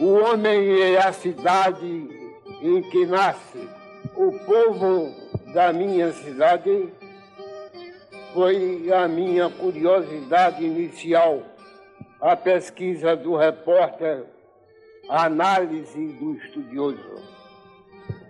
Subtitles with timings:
[0.00, 2.08] O homem é a cidade
[2.62, 3.68] em que nasce.
[4.16, 5.14] O povo
[5.52, 6.88] da minha cidade
[8.32, 11.42] foi a minha curiosidade inicial,
[12.18, 14.24] a pesquisa do repórter,
[15.06, 17.22] a análise do estudioso.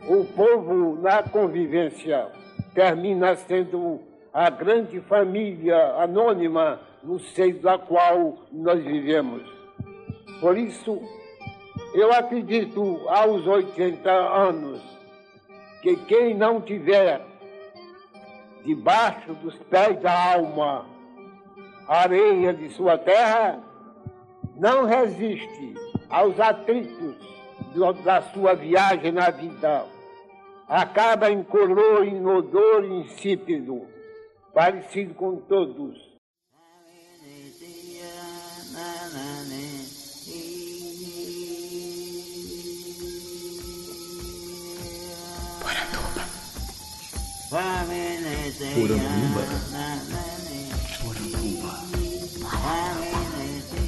[0.09, 2.33] O povo na convivência
[2.75, 4.01] termina sendo
[4.35, 9.43] a grande família anônima no seio da qual nós vivemos.
[10.41, 11.01] Por isso,
[11.95, 14.81] eu acredito aos 80 anos
[15.83, 17.21] que quem não tiver
[18.65, 20.87] debaixo dos pés da alma
[21.89, 23.61] areia de sua terra,
[24.57, 25.75] não resiste
[26.09, 27.17] aos atritos
[28.05, 29.87] da sua viagem na vida.
[30.69, 33.89] Acaba em color, em odor insípido,
[34.55, 36.10] parecido com todos
[47.51, 49.43] Poranduba.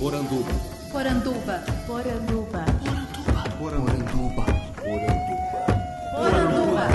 [0.01, 0.51] Poranduba.
[0.91, 1.63] Poranduba.
[1.87, 2.65] Poranduba.
[3.61, 4.45] Poranduba.
[4.81, 5.67] Poranduba.
[6.17, 6.89] Poranduba.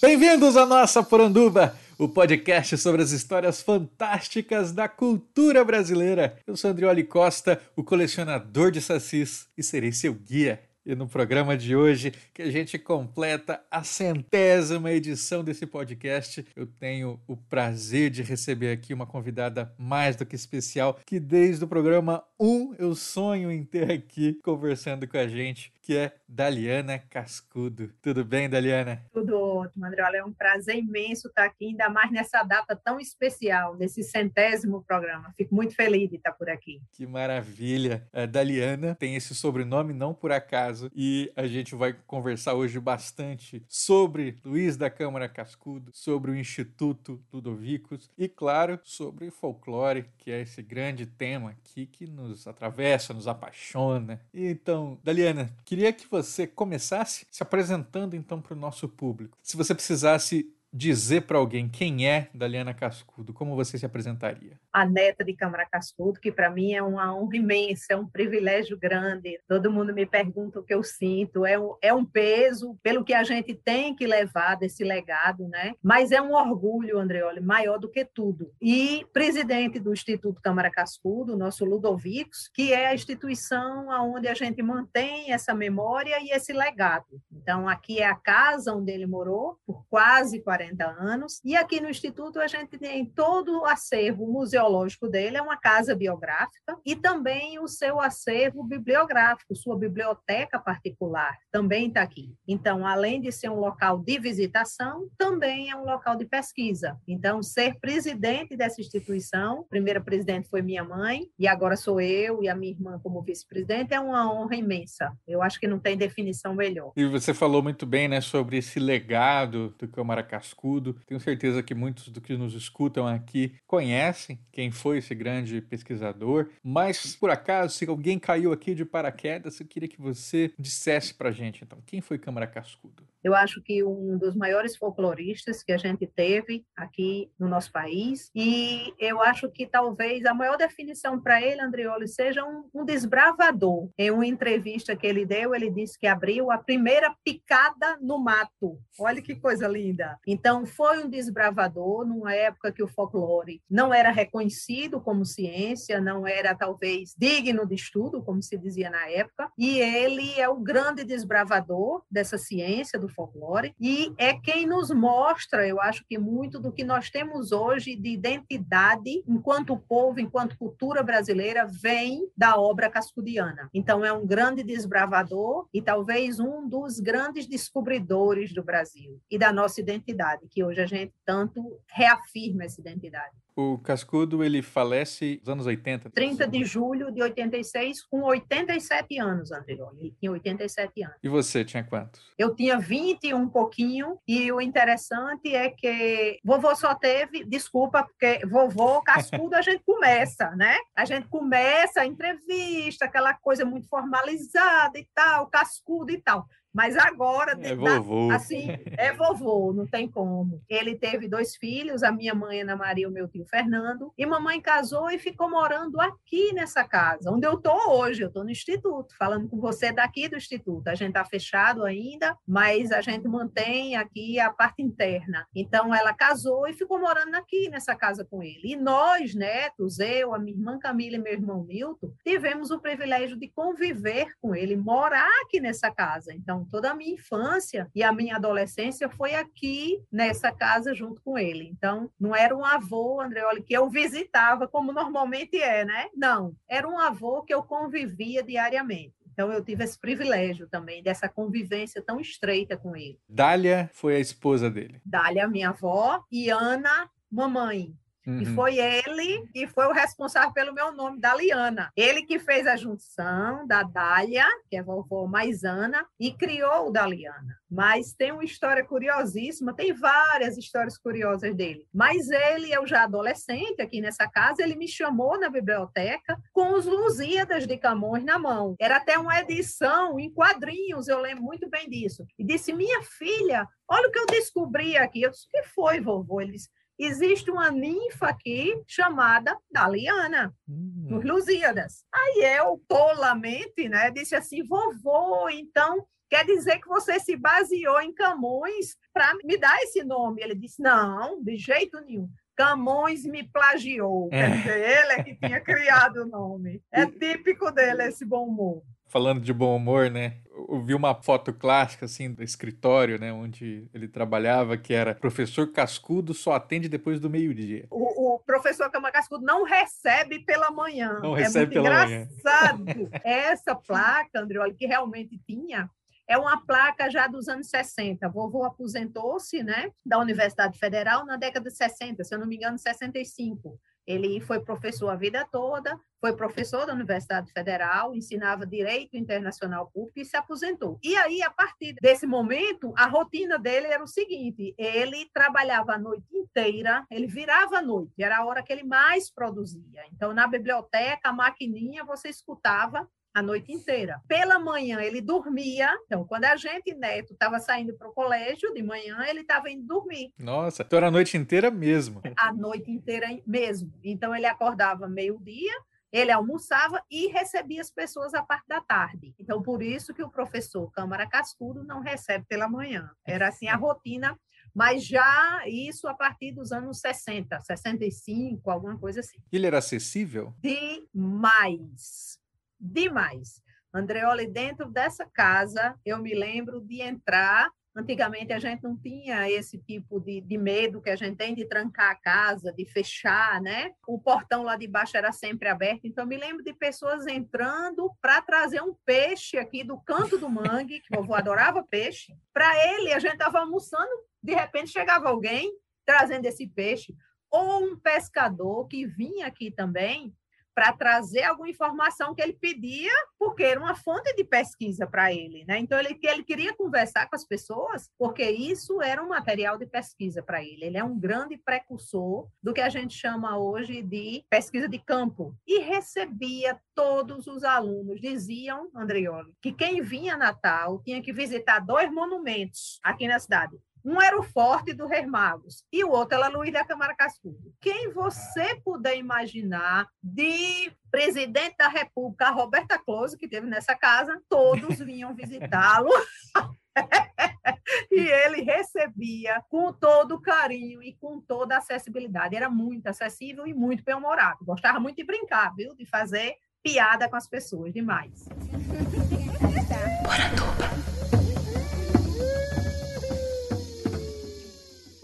[0.00, 6.38] Bem-vindos à nossa Poranduba, o podcast sobre as histórias fantásticas da cultura brasileira.
[6.46, 11.56] Eu sou Andrioli Costa, o colecionador de sacis, e serei seu guia e no programa
[11.56, 18.08] de hoje, que a gente completa a centésima edição desse podcast, eu tenho o prazer
[18.08, 22.94] de receber aqui uma convidada mais do que especial, que desde o programa 1 eu
[22.94, 27.90] sonho em ter aqui conversando com a gente, que é Daliana Cascudo.
[28.00, 29.02] Tudo bem, Daliana?
[29.12, 30.04] Tudo ótimo, André.
[30.04, 34.84] Olha, é um prazer imenso estar aqui, ainda mais nessa data tão especial, nesse centésimo
[34.86, 35.32] programa.
[35.36, 36.80] Fico muito feliz de estar por aqui.
[36.92, 38.06] Que maravilha.
[38.12, 43.62] A Daliana tem esse sobrenome não por acaso e a gente vai conversar hoje bastante
[43.68, 50.40] sobre Luiz da Câmara Cascudo, sobre o Instituto Ludovicos e, claro, sobre folclore, que é
[50.40, 54.20] esse grande tema aqui que nos atravessa, nos apaixona.
[54.34, 59.36] Então, Daliana, que Queria que você começasse se apresentando então para o nosso público.
[59.42, 64.58] Se você precisasse dizer para alguém quem é Daliana Cascudo, como você se apresentaria?
[64.76, 68.78] a neta de Câmara Cascudo, que para mim é uma honra imensa, é um privilégio
[68.78, 69.40] grande.
[69.48, 73.14] Todo mundo me pergunta o que eu sinto, é um, é um peso pelo que
[73.14, 75.72] a gente tem que levar desse legado, né?
[75.82, 78.52] Mas é um orgulho, Andreoli, maior do que tudo.
[78.60, 84.62] E presidente do Instituto Câmara Cascudo, nosso Ludovicos, que é a instituição onde a gente
[84.62, 87.18] mantém essa memória e esse legado.
[87.32, 91.88] Então, aqui é a casa onde ele morou por quase 40 anos, e aqui no
[91.88, 96.96] Instituto a gente tem todo o acervo museu biológico dele é uma casa biográfica e
[96.96, 102.34] também o seu acervo bibliográfico, sua biblioteca particular também está aqui.
[102.46, 106.96] Então, além de ser um local de visitação, também é um local de pesquisa.
[107.06, 112.48] Então, ser presidente dessa instituição, primeira presidente foi minha mãe e agora sou eu e
[112.48, 115.12] a minha irmã como vice-presidente, é uma honra imensa.
[115.26, 116.92] Eu acho que não tem definição melhor.
[116.96, 120.22] E você falou muito bem, né, sobre esse legado do Câmara
[120.56, 120.94] Cascudo.
[121.06, 126.48] Tenho certeza que muitos do que nos escutam aqui conhecem quem foi esse grande pesquisador,
[126.62, 131.30] mas por acaso, se alguém caiu aqui de paraquedas, eu queria que você dissesse pra
[131.30, 133.06] gente, então, quem foi Câmara Cascudo?
[133.26, 138.30] Eu acho que um dos maiores folcloristas que a gente teve aqui no nosso país,
[138.32, 143.90] e eu acho que talvez a maior definição para ele, Andrioli, seja um, um desbravador.
[143.98, 148.78] Em uma entrevista que ele deu, ele disse que abriu a primeira picada no mato.
[148.96, 150.16] Olha que coisa linda.
[150.24, 156.24] Então, foi um desbravador numa época que o folclore não era reconhecido como ciência, não
[156.24, 161.02] era talvez digno de estudo, como se dizia na época, e ele é o grande
[161.02, 166.70] desbravador dessa ciência do folclore, e é quem nos mostra, eu acho que muito do
[166.70, 173.70] que nós temos hoje de identidade enquanto povo, enquanto cultura brasileira, vem da obra cascudiana.
[173.72, 179.52] Então, é um grande desbravador e talvez um dos grandes descobridores do Brasil e da
[179.52, 183.34] nossa identidade, que hoje a gente tanto reafirma essa identidade.
[183.58, 186.10] O Cascudo, ele falece nos anos 80.
[186.10, 189.96] 30 de julho de 86, com 87 anos, anterior.
[189.98, 191.16] Ele tinha 87 anos.
[191.22, 192.20] E você tinha quantos?
[192.36, 198.02] Eu tinha 20 e um pouquinho, e o interessante é que vovô só teve, desculpa,
[198.02, 200.76] porque vovô Cascudo a gente começa, né?
[200.94, 206.46] A gente começa a entrevista, aquela coisa muito formalizada e tal, Cascudo e tal.
[206.76, 208.30] Mas agora, É da- vovô.
[208.30, 208.66] assim,
[208.98, 210.60] é vovô, não tem como.
[210.68, 214.26] Ele teve dois filhos, a minha mãe Ana Maria e o meu tio Fernando, e
[214.26, 218.50] mamãe casou e ficou morando aqui nessa casa, onde eu tô hoje, eu tô no
[218.50, 220.88] instituto, falando com você daqui do instituto.
[220.88, 225.46] A gente tá fechado ainda, mas a gente mantém aqui a parte interna.
[225.54, 228.72] Então ela casou e ficou morando aqui nessa casa com ele.
[228.72, 233.38] E nós, netos, eu, a minha irmã Camila e meu irmão Milton, tivemos o privilégio
[233.38, 236.34] de conviver com ele, morar aqui nessa casa.
[236.34, 241.38] Então, toda a minha infância e a minha adolescência foi aqui nessa casa junto com
[241.38, 241.68] ele.
[241.68, 246.08] Então, não era um avô, Andreoli, que eu visitava como normalmente é, né?
[246.14, 249.14] Não, era um avô que eu convivia diariamente.
[249.32, 253.20] Então, eu tive esse privilégio também dessa convivência tão estreita com ele.
[253.28, 255.00] Dália foi a esposa dele.
[255.04, 257.94] Dália, minha avó, e Ana, mamãe.
[258.26, 258.54] E Uhum.
[258.54, 261.92] foi ele que foi o responsável pelo meu nome, Daliana.
[261.96, 266.90] Ele que fez a junção da Dália, que é vovó mais Ana, e criou o
[266.90, 267.56] Daliana.
[267.70, 271.86] Mas tem uma história curiosíssima, tem várias histórias curiosas dele.
[271.94, 276.84] Mas ele, eu já adolescente aqui nessa casa, ele me chamou na biblioteca com os
[276.84, 278.74] Lusíadas de Camões na mão.
[278.80, 282.26] Era até uma edição em quadrinhos, eu lembro muito bem disso.
[282.38, 285.22] E disse: Minha filha, olha o que eu descobri aqui.
[285.22, 286.40] Eu disse: O que foi, vovô?
[286.40, 291.06] Ele disse: existe uma ninfa aqui chamada Daliana, Hum.
[291.10, 292.04] nos Lusíadas.
[292.12, 298.12] Aí eu, tolamente, né, disse assim, vovô, então quer dizer que você se baseou em
[298.12, 300.42] Camões para me dar esse nome?
[300.42, 302.28] Ele disse, não, de jeito nenhum.
[302.56, 304.28] Camões me plagiou.
[304.32, 304.48] É.
[304.50, 306.82] Quer dizer, ele é que tinha criado o nome.
[306.90, 308.82] É típico dele esse bom humor.
[309.08, 310.38] Falando de bom humor, né?
[310.68, 313.32] Eu vi uma foto clássica, assim, do escritório, né?
[313.32, 317.86] Onde ele trabalhava, que era professor cascudo só atende depois do meio-dia.
[317.90, 321.20] O, o professor Camacascudo não recebe pela manhã.
[321.22, 322.22] Não é recebe muito pela manhã.
[322.22, 322.84] engraçado.
[323.22, 325.88] Essa placa, Andrioli, que realmente tinha,
[326.28, 328.28] é uma placa já dos anos 60.
[328.28, 332.78] Vovô aposentou-se, né, da Universidade Federal na década de 60, se eu não me engano,
[332.78, 333.78] 65.
[334.06, 340.20] Ele foi professor a vida toda, foi professor da Universidade Federal, ensinava Direito Internacional Público
[340.20, 340.98] e se aposentou.
[341.02, 345.98] E aí, a partir desse momento, a rotina dele era o seguinte: ele trabalhava a
[345.98, 350.04] noite inteira, ele virava a noite, era a hora que ele mais produzia.
[350.12, 354.18] Então, na biblioteca, a maquininha, você escutava a noite inteira.
[354.26, 358.82] Pela manhã ele dormia, então quando a gente, neto, estava saindo para o colégio de
[358.82, 362.22] manhã, ele estava indo dormir Nossa, então era a noite inteira mesmo.
[362.34, 363.92] a noite inteira mesmo.
[364.02, 365.74] Então ele acordava meio-dia,
[366.10, 369.34] ele almoçava e recebia as pessoas a parte da tarde.
[369.38, 373.10] Então por isso que o professor Câmara Cascudo não recebe pela manhã.
[373.22, 374.34] Era assim a rotina,
[374.74, 379.36] mas já isso a partir dos anos 60, 65, alguma coisa assim.
[379.52, 380.54] Ele era acessível?
[380.58, 382.45] Demais.
[382.78, 383.62] Demais.
[383.96, 387.70] Andreoli, dentro dessa casa, eu me lembro de entrar.
[387.96, 391.66] Antigamente a gente não tinha esse tipo de, de medo que a gente tem de
[391.66, 393.92] trancar a casa, de fechar, né?
[394.06, 396.04] O portão lá de baixo era sempre aberto.
[396.04, 400.48] Então, eu me lembro de pessoas entrando para trazer um peixe aqui do canto do
[400.48, 402.34] mangue, que o vovô adorava peixe.
[402.52, 404.10] Para ele, a gente estava almoçando,
[404.42, 405.72] de repente chegava alguém
[406.04, 407.14] trazendo esse peixe.
[407.50, 410.34] Ou um pescador que vinha aqui também
[410.76, 415.64] para trazer alguma informação que ele pedia, porque era uma fonte de pesquisa para ele,
[415.66, 415.78] né?
[415.78, 420.42] Então ele ele queria conversar com as pessoas, porque isso era um material de pesquisa
[420.42, 420.84] para ele.
[420.84, 425.56] Ele é um grande precursor do que a gente chama hoje de pesquisa de campo
[425.66, 431.78] e recebia todos os alunos diziam, Andreoli, que quem vinha a Natal tinha que visitar
[431.80, 433.78] dois monumentos aqui na cidade.
[434.06, 437.74] Um era o Forte do Rei Magos e o outro era Luiz da Câmara Cascudo.
[437.80, 445.00] Quem você puder imaginar de presidente da República, Roberta Close, que teve nessa casa, todos
[445.00, 446.10] vinham visitá-lo.
[448.12, 452.54] e ele recebia com todo carinho e com toda acessibilidade.
[452.54, 454.64] Era muito acessível e muito bem-humorado.
[454.64, 455.96] Gostava muito de brincar, viu?
[455.96, 458.48] De fazer piada com as pessoas, demais.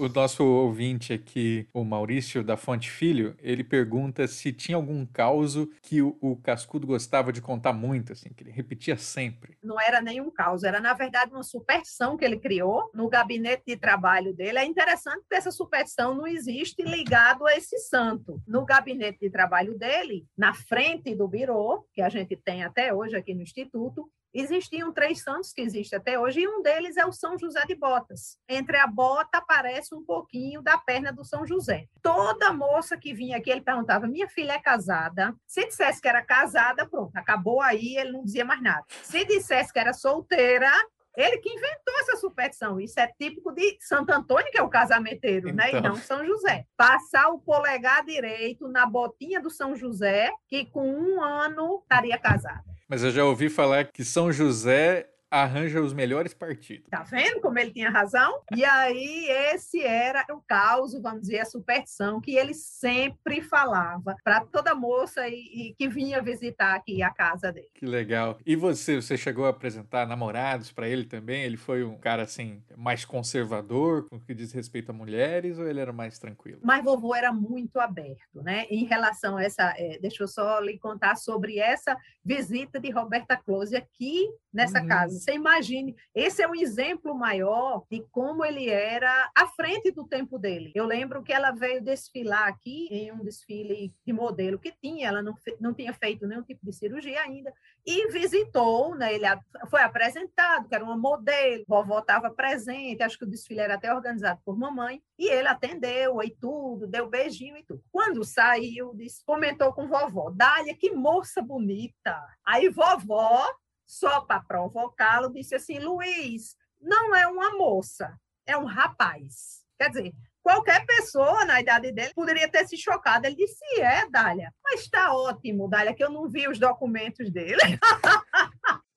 [0.03, 5.71] O nosso ouvinte aqui, o Maurício da Fonte Filho, ele pergunta se tinha algum caso
[5.81, 9.57] que o, o Cascudo gostava de contar muito, assim, que ele repetia sempre.
[9.63, 13.77] não era nenhum caos, era na verdade uma superstição que ele criou no gabinete de
[13.77, 14.59] trabalho dele.
[14.59, 18.43] É interessante que essa superstição não existe ligado a esse santo.
[18.45, 23.15] No gabinete de trabalho dele, na frente do birô, que a gente tem até hoje
[23.15, 27.13] aqui no instituto, existiam três santos que existem até hoje, e um deles é o
[27.13, 28.39] São José de Botas.
[28.49, 31.87] Entre a bota aparece um pouquinho da perna do São José.
[32.03, 35.35] Toda moça que vinha aqui, ele perguntava: minha filha é casada?
[35.47, 38.85] Se dissesse que era casada, pronto, acabou aí, ele não dizia mais nada.
[39.03, 40.71] Se dissesse que era solteira,
[41.15, 42.81] Ele que inventou essa superstição.
[42.81, 45.67] Isso é típico de Santo Antônio, que é o casamenteiro, né?
[45.67, 45.91] E Então.
[45.91, 46.65] não São José.
[46.75, 52.72] Passar o polegar direito na botinha do São José, que com um ano estaria casado.
[52.93, 56.89] Mas eu já ouvi falar que São José arranja os melhores partidos.
[56.91, 58.43] Tá vendo como ele tinha razão?
[58.55, 64.45] E aí, esse era o caos, vamos dizer, a superstição que ele sempre falava para
[64.45, 65.35] toda moça e,
[65.71, 67.69] e que vinha visitar aqui a casa dele.
[67.75, 68.39] Que legal.
[68.45, 71.43] E você, você chegou a apresentar namorados para ele também?
[71.45, 75.67] Ele foi um cara assim mais conservador com o que diz respeito a mulheres ou
[75.67, 76.61] ele era mais tranquilo?
[76.63, 78.67] Mas vovô era muito aberto, né?
[78.69, 83.37] Em relação a essa, é, deixa eu só lhe contar sobre essa visita de Roberta
[83.37, 84.89] Close aqui nessa Uhum.
[84.89, 85.22] casa.
[85.23, 90.37] Você imagine, esse é um exemplo maior de como ele era à frente do tempo
[90.37, 90.73] dele.
[90.75, 95.23] Eu lembro que ela veio desfilar aqui em um desfile de modelo que tinha, ela
[95.23, 97.53] não, não tinha feito nenhum tipo de cirurgia ainda,
[97.87, 99.15] e visitou, né?
[99.15, 99.27] Ele
[99.71, 103.95] foi apresentado, que era uma modelo, vovó estava presente, acho que o desfile era até
[103.95, 107.81] organizado por mamãe, e ele atendeu e tudo, deu beijinho e tudo.
[107.93, 112.21] Quando saiu, disse, comentou com vovó, Dália, que moça bonita.
[112.45, 113.47] Aí vovó,
[113.93, 119.67] só para provocá-lo, disse assim, Luiz, não é uma moça, é um rapaz.
[119.79, 123.27] Quer dizer, qualquer pessoa na idade dele poderia ter se chocado.
[123.27, 127.61] Ele disse, é, Dália, mas está ótimo, Dália, que eu não vi os documentos dele.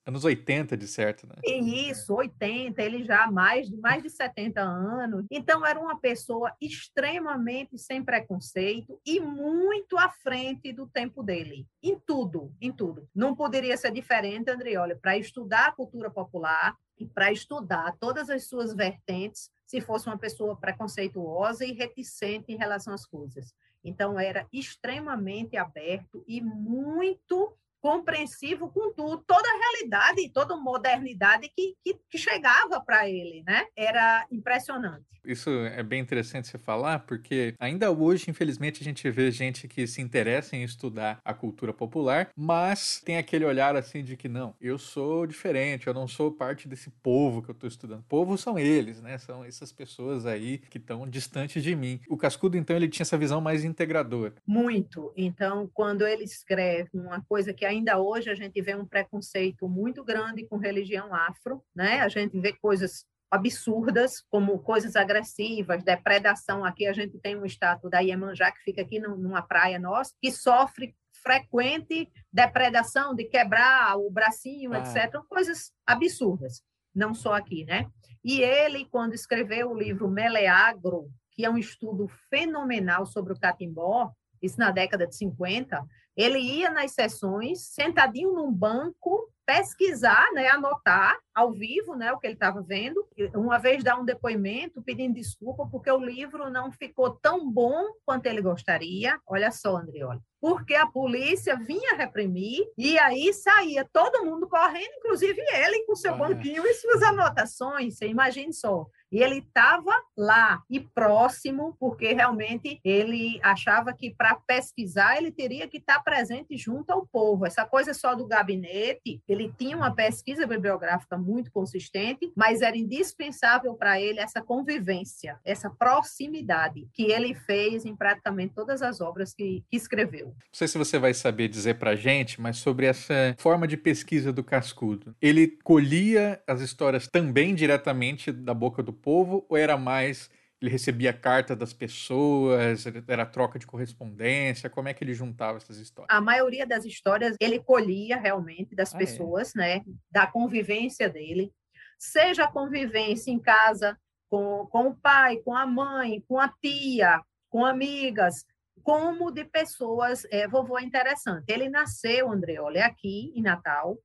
[0.05, 1.33] Anos 80, de certo, né?
[1.43, 5.25] E isso, 80, ele já há mais de mais de 70 anos.
[5.31, 11.97] Então era uma pessoa extremamente sem preconceito e muito à frente do tempo dele, em
[11.97, 13.09] tudo, em tudo.
[13.15, 18.47] Não poderia ser diferente, Andrioli, para estudar a cultura popular e para estudar todas as
[18.47, 23.55] suas vertentes, se fosse uma pessoa preconceituosa e reticente em relação às coisas.
[23.83, 27.55] Então era extremamente aberto e muito
[27.85, 33.07] compreensivo com tudo, toda a realidade e toda a modernidade que, que, que chegava para
[33.07, 33.67] ele, né?
[33.75, 35.05] Era impressionante.
[35.25, 39.87] Isso é bem interessante você falar, porque ainda hoje, infelizmente, a gente vê gente que
[39.87, 44.55] se interessa em estudar a cultura popular, mas tem aquele olhar assim de que não,
[44.61, 48.03] eu sou diferente, eu não sou parte desse povo que eu estou estudando.
[48.07, 49.17] Povo são eles, né?
[49.17, 51.99] São essas pessoas aí que estão distantes de mim.
[52.07, 54.35] O Cascudo, então, ele tinha essa visão mais integradora.
[54.45, 55.11] Muito.
[55.15, 60.03] Então, quando ele escreve uma coisa que ainda hoje a gente vê um preconceito muito
[60.03, 62.01] grande com religião afro, né?
[62.01, 66.63] A gente vê coisas absurdas, como coisas agressivas, depredação.
[66.63, 70.11] Aqui a gente tem um estátua da Iemanjá, que fica aqui num- numa praia nossa,
[70.21, 74.79] que sofre frequente depredação, de quebrar o bracinho, Ah.
[74.79, 75.19] etc.
[75.27, 76.61] Coisas absurdas,
[76.93, 77.87] não só aqui, né?
[78.23, 84.11] E ele, quando escreveu o livro Meleagro, que é um estudo fenomenal sobre o catimbó,
[84.41, 85.83] isso na década de 50,
[86.15, 92.25] ele ia nas sessões, sentadinho num banco, pesquisar, né, anotar ao vivo, né, o que
[92.25, 93.05] ele estava vendo.
[93.35, 98.25] Uma vez dar um depoimento pedindo desculpa porque o livro não ficou tão bom quanto
[98.25, 99.19] ele gostaria.
[99.27, 100.19] Olha só, Andrioli.
[100.41, 106.13] Porque a polícia vinha reprimir e aí saía todo mundo correndo, inclusive ele com seu
[106.13, 106.17] Ah.
[106.17, 107.97] banquinho e suas anotações.
[107.97, 108.87] Você imagine só.
[109.15, 115.69] E ele estava lá e próximo, porque realmente ele achava que para pesquisar ele teria
[115.69, 117.45] que estar presente junto ao povo.
[117.45, 123.73] Essa coisa só do gabinete, ele tinha uma pesquisa bibliográfica muito consistente, mas era indispensável
[123.75, 129.63] para ele essa convivência, essa proximidade que ele fez em praticamente todas as obras que,
[129.71, 130.25] que escreveu.
[130.25, 134.33] Não sei se você vai saber dizer pra gente, mas sobre essa forma de pesquisa
[134.33, 135.15] do Cascudo.
[135.21, 140.29] Ele colhia as histórias também diretamente da boca do povo ou era mais
[140.61, 145.77] ele recebia carta das pessoas, era troca de correspondência, como é que ele juntava essas
[145.77, 146.17] histórias?
[146.17, 148.99] a maioria das histórias ele colhia realmente das Ah, é?
[148.99, 151.51] pessoas, né, da convivência dele,
[151.99, 153.97] seja a convivência em casa
[154.29, 158.43] com, com o pai, com a mãe, com a tia, com amigas,
[158.81, 160.25] como de pessoas.
[160.31, 161.45] É, vovô é interessante.
[161.47, 163.97] Ele nasceu, Andreoli, aqui em Natal,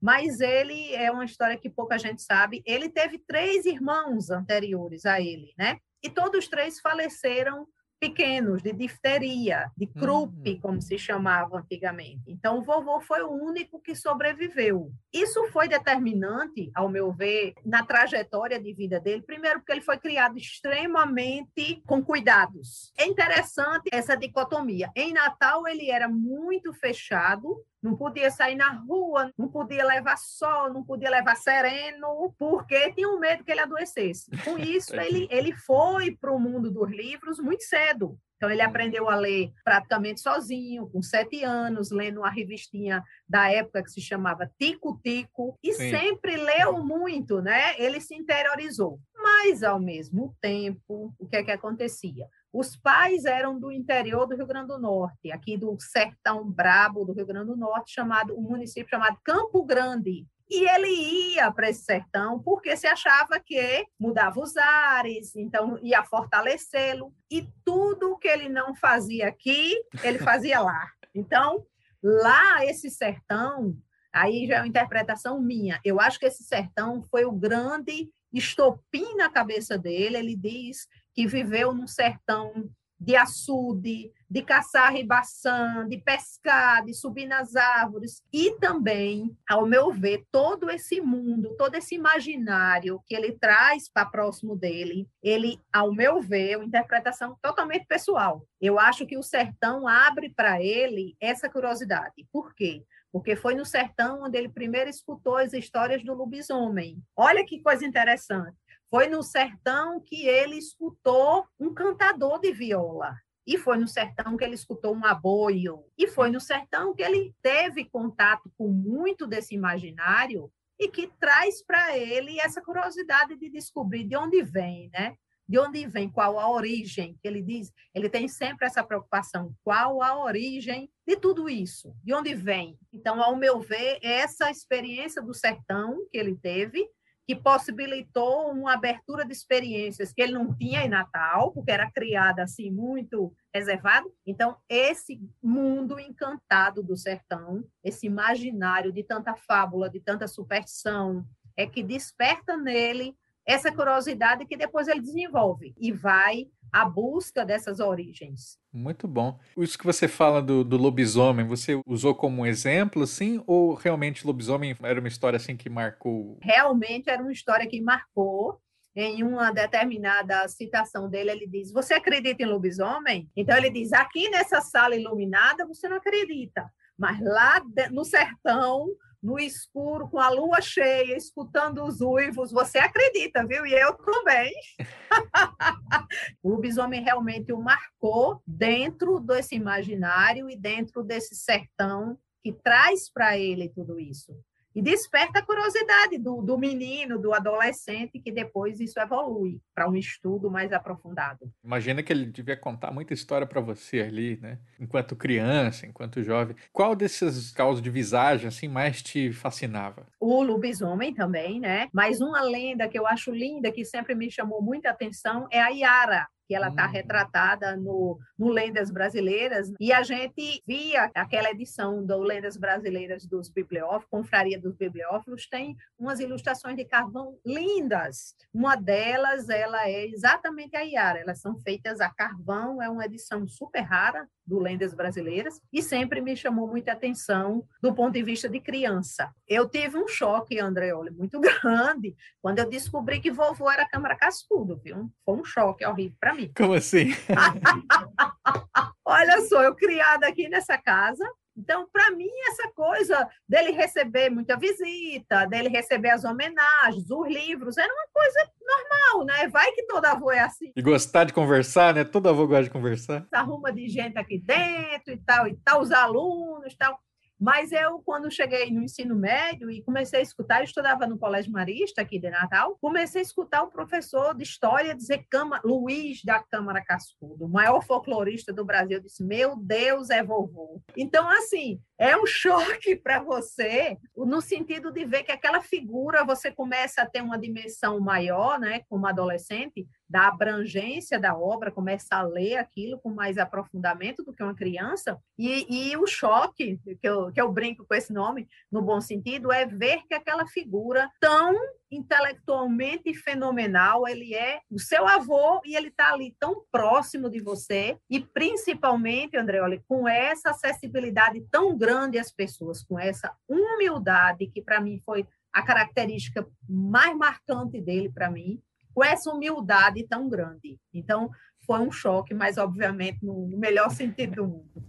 [0.00, 2.62] mas ele é uma história que pouca gente sabe.
[2.64, 5.78] Ele teve três irmãos anteriores a ele, né?
[6.02, 7.66] E todos três faleceram
[8.00, 10.60] pequenos, de difteria, de Hum.
[10.62, 12.22] como se chamava antigamente.
[12.28, 14.92] Então, o vovô foi o único que sobreviveu.
[15.12, 19.22] Isso foi determinante, ao meu ver, na trajetória de vida dele.
[19.22, 22.92] Primeiro, porque ele foi criado extremamente com cuidados.
[22.96, 24.90] É interessante essa dicotomia.
[24.94, 30.72] Em Natal, ele era muito fechado, não podia sair na rua, não podia levar sol,
[30.72, 34.30] não podia levar sereno, porque tinha um medo que ele adoecesse.
[34.44, 38.18] Com isso, ele, ele foi para o mundo dos livros muito cedo.
[38.38, 43.82] Então, ele aprendeu a ler praticamente sozinho, com sete anos, lendo uma revistinha da época
[43.82, 45.90] que se chamava Tico Tico, e Sim.
[45.90, 47.74] sempre leu muito, né?
[47.80, 49.00] Ele se interiorizou.
[49.12, 52.26] Mas, ao mesmo tempo, o que é que acontecia?
[52.52, 57.12] Os pais eram do interior do Rio Grande do Norte, aqui do sertão brabo do
[57.12, 60.26] Rio Grande do Norte, chamado um município chamado Campo Grande.
[60.50, 66.02] E ele ia para esse sertão porque se achava que mudava os ares, então ia
[66.02, 67.12] fortalecê-lo.
[67.30, 70.90] E tudo que ele não fazia aqui, ele fazia lá.
[71.14, 71.66] Então,
[72.02, 73.76] lá, esse sertão,
[74.10, 75.78] aí já é uma interpretação minha.
[75.84, 80.16] Eu acho que esse sertão foi o grande estopim na cabeça dele.
[80.16, 87.26] Ele diz que viveu num sertão de açude, de caçar ribaçã, de pescar, de subir
[87.26, 88.22] nas árvores.
[88.32, 94.06] E também, ao meu ver, todo esse mundo, todo esse imaginário que ele traz para
[94.06, 98.46] próximo dele, ele, ao meu ver, é uma interpretação totalmente pessoal.
[98.60, 102.28] Eu acho que o sertão abre para ele essa curiosidade.
[102.30, 102.84] Por quê?
[103.10, 107.02] Porque foi no sertão onde ele primeiro escutou as histórias do lobisomem.
[107.16, 108.56] Olha que coisa interessante.
[108.90, 113.14] Foi no sertão que ele escutou um cantador de viola.
[113.46, 115.84] E foi no sertão que ele escutou um aboio.
[115.96, 121.62] E foi no sertão que ele teve contato com muito desse imaginário e que traz
[121.62, 125.16] para ele essa curiosidade de descobrir de onde vem, né?
[125.48, 130.22] De onde vem, qual a origem, ele diz, ele tem sempre essa preocupação, qual a
[130.22, 132.78] origem de tudo isso, de onde vem.
[132.92, 136.86] Então, ao meu ver, essa experiência do sertão que ele teve,
[137.28, 142.42] que possibilitou uma abertura de experiências que ele não tinha em Natal, porque era criada
[142.42, 144.10] assim muito reservado.
[144.26, 151.22] Então, esse mundo encantado do sertão, esse imaginário de tanta fábula, de tanta superstição,
[151.54, 157.80] é que desperta nele essa curiosidade que depois ele desenvolve e vai à busca dessas
[157.80, 158.58] origens.
[158.72, 159.38] Muito bom.
[159.56, 164.26] Isso que você fala do, do lobisomem, você usou como um exemplo, assim, ou realmente
[164.26, 166.38] lobisomem era uma história assim que marcou?
[166.42, 168.60] Realmente era uma história que marcou.
[168.96, 173.30] Em uma determinada citação dele, ele diz: Você acredita em lobisomem?
[173.36, 178.88] Então ele diz: Aqui nessa sala iluminada você não acredita, mas lá no sertão,
[179.22, 183.66] no escuro, com a lua cheia, escutando os uivos, você acredita, viu?
[183.66, 184.52] E eu também.
[186.42, 193.36] o lobisomem realmente o marcou dentro desse imaginário e dentro desse sertão que traz para
[193.36, 194.32] ele tudo isso.
[194.78, 199.96] E desperta a curiosidade do, do menino, do adolescente, que depois isso evolui para um
[199.96, 201.52] estudo mais aprofundado.
[201.64, 204.60] Imagina que ele devia contar muita história para você ali, né?
[204.78, 206.54] Enquanto criança, enquanto jovem.
[206.72, 210.06] Qual desses causas de visagem assim mais te fascinava?
[210.20, 211.88] O lobisomem também, né?
[211.92, 215.70] Mas uma lenda que eu acho linda, que sempre me chamou muita atenção, é a
[215.70, 216.90] Yara, que ela está Hum.
[216.90, 223.50] retratada no, no Lendas Brasileiras, e a gente via aquela edição do Lendas Brasileiras dos
[223.50, 228.34] Bibliófilos, Confraria dos Bibliófilos, tem umas ilustrações de carvão lindas.
[228.52, 233.46] Uma delas, ela é exatamente a Yara, elas são feitas a carvão, é uma edição
[233.46, 238.48] super rara do Lendas Brasileiras, e sempre me chamou muita atenção do ponto de vista
[238.48, 239.30] de criança.
[239.46, 244.80] Eu tive um choque, Andreoli, muito grande, quando eu descobri que vovô era câmara cascudo,
[244.82, 245.10] viu?
[245.24, 246.50] Foi um choque horrível para mim.
[246.56, 247.10] Como assim?
[249.04, 251.24] Olha só, eu criada aqui nessa casa,
[251.58, 257.76] então, para mim, essa coisa dele receber muita visita, dele receber as homenagens, os livros,
[257.76, 259.48] era uma coisa normal, né?
[259.48, 262.04] Vai que todo avô é assim, E gostar de conversar, né?
[262.04, 263.26] Todo avô gosta de conversar.
[263.32, 266.98] arruma de gente aqui dentro e tal, e tal, os alunos e tal.
[267.38, 271.52] Mas eu, quando cheguei no ensino médio e comecei a escutar, eu estudava no Colégio
[271.52, 276.42] Marista, aqui de Natal, comecei a escutar o professor de história dizer Cama, Luiz da
[276.42, 278.98] Câmara Cascudo, o maior folclorista do Brasil.
[278.98, 280.82] Eu disse, meu Deus, é vovô.
[280.96, 286.52] Então, assim, é um choque para você, no sentido de ver que aquela figura você
[286.52, 292.22] começa a ter uma dimensão maior, né, como adolescente, da abrangência da obra, começa a
[292.22, 297.32] ler aquilo com mais aprofundamento do que uma criança, e, e o choque, que eu,
[297.32, 301.54] que eu brinco com esse nome, no bom sentido, é ver que aquela figura tão
[301.90, 307.98] intelectualmente fenomenal, ele é o seu avô e ele está ali tão próximo de você,
[308.08, 311.87] e principalmente, Andreoli, com essa acessibilidade tão grande
[312.18, 318.30] às pessoas, com essa humildade, que para mim foi a característica mais marcante dele para
[318.30, 318.60] mim,
[318.94, 320.78] com essa humildade tão grande.
[320.92, 321.30] Então,
[321.66, 324.82] foi um choque, mas obviamente no melhor sentido do mundo.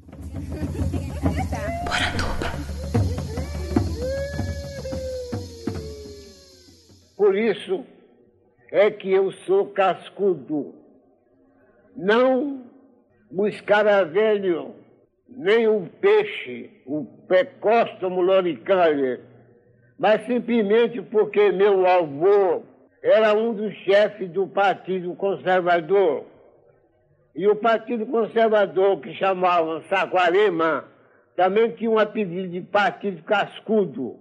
[7.16, 7.86] Por isso
[8.72, 10.74] é que eu sou cascudo.
[11.96, 12.66] Não
[13.30, 14.74] o escaravelho,
[15.36, 19.22] nem o peixe, o Pecóstomo loricaria,
[19.98, 22.64] mas simplesmente porque meu avô
[23.02, 26.26] era um dos chefes do Partido Conservador.
[27.36, 30.86] E o Partido Conservador, que chamavam Saquarema,
[31.36, 34.18] também tinha um apelido de Partido Cascudo,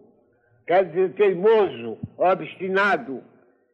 [0.67, 3.23] quer dizer, teimoso, obstinado.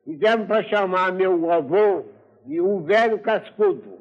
[0.06, 2.04] E deram para chamar meu avô
[2.46, 3.98] de um velho cascudo.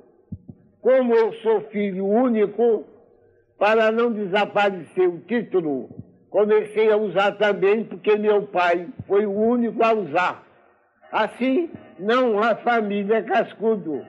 [0.82, 2.86] Como eu sou filho único,
[3.58, 5.90] para não desaparecer o título,
[6.30, 10.44] comecei a usar também porque meu pai foi o único a usar.
[11.12, 14.04] Assim, não há família cascudo.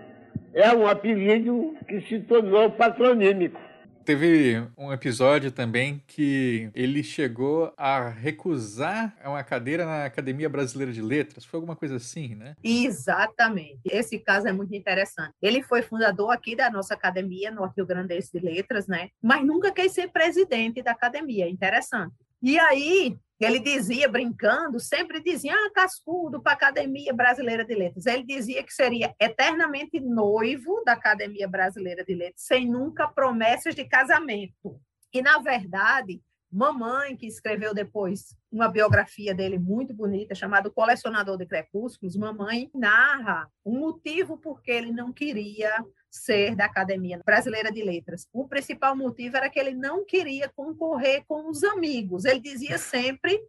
[0.55, 3.61] É um apelido que se tornou patronímico.
[4.05, 11.01] Teve um episódio também que ele chegou a recusar uma cadeira na Academia Brasileira de
[11.01, 11.45] Letras.
[11.45, 12.55] Foi alguma coisa assim, né?
[12.63, 13.81] Exatamente.
[13.87, 15.33] Esse caso é muito interessante.
[15.41, 19.09] Ele foi fundador aqui da nossa academia no Rio Grande de Letras, né?
[19.23, 21.49] Mas nunca quis ser presidente da academia.
[21.49, 22.15] Interessante.
[22.43, 28.07] E aí, ele dizia, brincando, sempre dizia, ah, cascudo para a Academia Brasileira de Letras.
[28.07, 33.85] Ele dizia que seria eternamente noivo da Academia Brasileira de Letras, sem nunca promessas de
[33.85, 34.81] casamento.
[35.13, 41.47] E, na verdade, mamãe, que escreveu depois uma biografia dele muito bonita, chamada Colecionador de
[41.47, 47.83] Crepúsculos, mamãe narra o motivo por que ele não queria ser da Academia Brasileira de
[47.83, 48.29] Letras.
[48.33, 52.25] O principal motivo era que ele não queria concorrer com os amigos.
[52.25, 53.41] Ele dizia sempre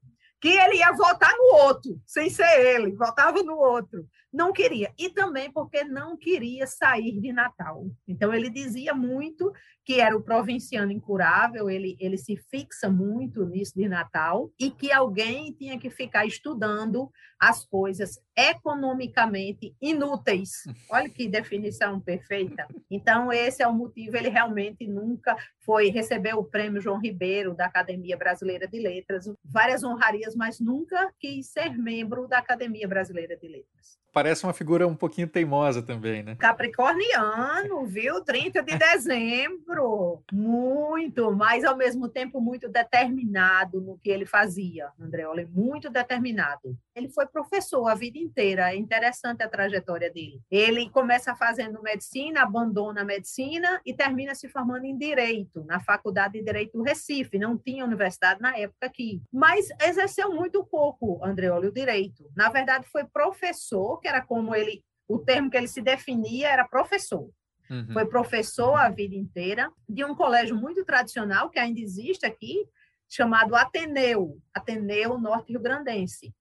[0.42, 4.06] que ele ia votar no outro, sem ser ele, votava no outro.
[4.36, 4.94] Não queria.
[5.00, 7.86] E também porque não queria sair de Natal.
[8.06, 9.50] Então, ele dizia muito
[9.86, 14.92] que era o provinciano incurável, ele, ele se fixa muito nisso de Natal, e que
[14.92, 20.64] alguém tinha que ficar estudando as coisas economicamente inúteis.
[20.92, 22.68] Olha que definição perfeita.
[22.92, 27.68] Então, esse é o motivo, ele realmente nunca foi, recebeu o prêmio João Ribeiro da
[27.68, 33.48] Academia Brasileira de Letras, várias honrarias, mas nunca quis ser membro da Academia Brasileira de
[33.48, 36.36] Letras parece uma figura um pouquinho teimosa também, né?
[36.40, 38.24] Capricorniano, viu?
[38.24, 40.24] 30 de dezembro.
[40.32, 46.78] Muito, mas ao mesmo tempo muito determinado no que ele fazia, Andreoli, muito determinado.
[46.96, 50.42] Ele foi professor a vida inteira, é interessante a trajetória dele.
[50.50, 56.40] Ele começa fazendo medicina, abandona a medicina e termina se formando em direito, na Faculdade
[56.40, 57.38] de Direito do Recife.
[57.38, 62.32] Não tinha universidade na época aqui, mas exerceu muito pouco, Andreoli, o direito.
[62.34, 66.68] Na verdade, foi professor que era como ele, o termo que ele se definia era
[66.68, 67.28] professor.
[67.68, 67.88] Uhum.
[67.92, 72.70] Foi professor a vida inteira de um colégio muito tradicional que ainda existe aqui,
[73.10, 76.32] chamado Ateneu, Ateneu Norte Rio Grandense.